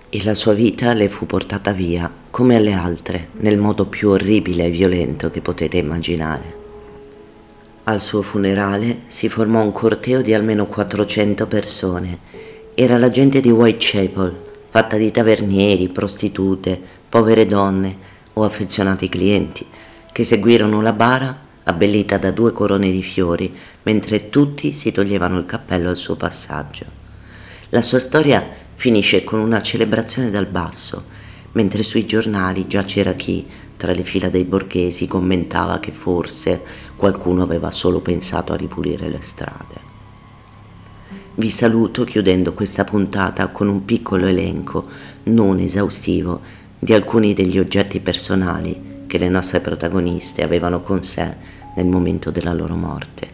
e 0.09 0.23
la 0.23 0.35
sua 0.35 0.53
vita 0.53 0.93
le 0.93 1.09
fu 1.09 1.25
portata 1.25 1.71
via, 1.71 2.09
come 2.29 2.55
alle 2.55 2.71
altre, 2.71 3.29
nel 3.39 3.57
modo 3.57 3.87
più 3.87 4.09
orribile 4.09 4.65
e 4.65 4.69
violento 4.69 5.31
che 5.31 5.41
potete 5.41 5.77
immaginare. 5.77 6.63
Al 7.85 7.99
suo 7.99 8.21
funerale 8.21 9.01
si 9.07 9.27
formò 9.27 9.61
un 9.61 9.71
corteo 9.71 10.21
di 10.21 10.35
almeno 10.35 10.67
400 10.67 11.47
persone. 11.47 12.19
Era 12.75 12.97
la 12.97 13.09
gente 13.09 13.41
di 13.41 13.49
Whitechapel, 13.49 14.35
fatta 14.69 14.97
di 14.97 15.09
tavernieri, 15.09 15.89
prostitute, 15.89 16.79
povere 17.09 17.47
donne 17.47 17.97
o 18.33 18.43
affezionati 18.43 19.09
clienti, 19.09 19.65
che 20.11 20.23
seguirono 20.23 20.81
la 20.81 20.93
bara 20.93 21.44
abbellita 21.65 22.17
da 22.17 22.31
due 22.31 22.51
corone 22.51 22.91
di 22.91 23.03
fiori, 23.03 23.53
mentre 23.83 24.29
tutti 24.29 24.71
si 24.71 24.91
toglievano 24.91 25.37
il 25.37 25.45
cappello 25.45 25.89
al 25.89 25.97
suo 25.97 26.15
passaggio. 26.15 26.85
La 27.69 27.81
sua 27.81 27.99
storia 27.99 28.45
finisce 28.73 29.23
con 29.23 29.39
una 29.39 29.61
celebrazione 29.61 30.29
dal 30.29 30.45
basso, 30.45 31.05
mentre 31.53 31.83
sui 31.83 32.05
giornali 32.05 32.67
già 32.67 32.83
c'era 32.83 33.13
chi, 33.13 33.45
tra 33.77 33.93
le 33.93 34.03
fila 34.03 34.29
dei 34.29 34.43
borghesi, 34.43 35.07
commentava 35.07 35.79
che 35.79 35.91
forse 35.91 36.61
qualcuno 36.95 37.43
aveva 37.43 37.71
solo 37.71 37.99
pensato 37.99 38.53
a 38.53 38.57
ripulire 38.57 39.09
le 39.09 39.21
strade. 39.21 39.93
Vi 41.35 41.49
saluto 41.49 42.03
chiudendo 42.03 42.53
questa 42.53 42.83
puntata 42.83 43.49
con 43.49 43.67
un 43.67 43.83
piccolo 43.83 44.27
elenco, 44.27 44.85
non 45.23 45.59
esaustivo, 45.59 46.41
di 46.77 46.93
alcuni 46.93 47.33
degli 47.33 47.57
oggetti 47.57 47.99
personali 47.99 49.03
che 49.07 49.17
le 49.17 49.29
nostre 49.29 49.59
protagoniste 49.59 50.43
avevano 50.43 50.81
con 50.81 51.03
sé 51.03 51.54
nel 51.75 51.85
momento 51.85 52.31
della 52.31 52.53
loro 52.53 52.75
morte, 52.75 53.27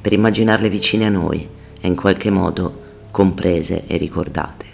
per 0.00 0.12
immaginarle 0.12 0.68
vicine 0.68 1.06
a 1.06 1.10
noi 1.10 1.48
e 1.80 1.86
in 1.86 1.96
qualche 1.96 2.30
modo 2.30 2.82
comprese 3.10 3.84
e 3.86 3.96
ricordate. 3.96 4.66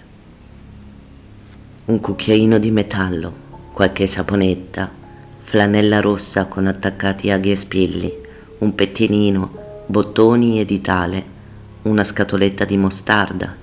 Un 1.86 2.00
cucchiaino 2.00 2.58
di 2.58 2.70
metallo, 2.70 3.48
qualche 3.72 4.06
saponetta, 4.06 4.90
flanella 5.38 6.00
rossa 6.00 6.46
con 6.46 6.66
attaccati 6.66 7.30
aghi 7.30 7.50
e 7.50 7.56
spilli, 7.56 8.12
un 8.58 8.74
pettinino, 8.74 9.50
bottoni 9.86 10.60
e 10.60 10.64
ditale, 10.64 11.38
una 11.82 12.04
scatoletta 12.04 12.64
di 12.64 12.76
mostarda, 12.76 13.56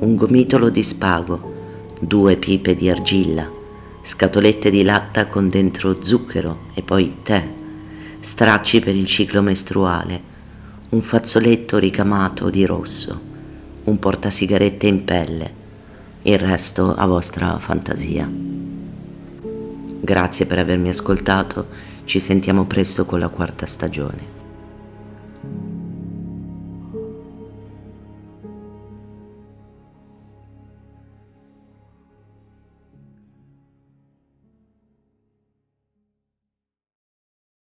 un 0.00 0.14
gomitolo 0.14 0.68
di 0.68 0.82
spago, 0.82 1.54
due 2.00 2.36
pipe 2.36 2.74
di 2.74 2.90
argilla, 2.90 3.48
scatolette 4.02 4.70
di 4.70 4.82
latta 4.82 5.26
con 5.26 5.48
dentro 5.48 6.02
zucchero 6.02 6.66
e 6.74 6.82
poi 6.82 7.16
tè, 7.22 7.58
stracci 8.20 8.80
per 8.80 8.94
il 8.94 9.06
ciclo 9.06 9.40
mestruale, 9.40 10.22
un 10.90 11.00
fazzoletto 11.00 11.78
ricamato 11.78 12.50
di 12.50 12.66
rosso, 12.66 13.18
un 13.84 13.98
portasigarette 13.98 14.86
in 14.86 15.04
pelle, 15.04 15.54
il 16.22 16.38
resto 16.38 16.94
a 16.94 17.06
vostra 17.06 17.58
fantasia. 17.58 18.30
Grazie 20.02 20.46
per 20.46 20.58
avermi 20.58 20.90
ascoltato, 20.90 21.68
ci 22.04 22.18
sentiamo 22.18 22.64
presto 22.66 23.06
con 23.06 23.20
la 23.20 23.28
quarta 23.28 23.64
stagione. 23.66 24.39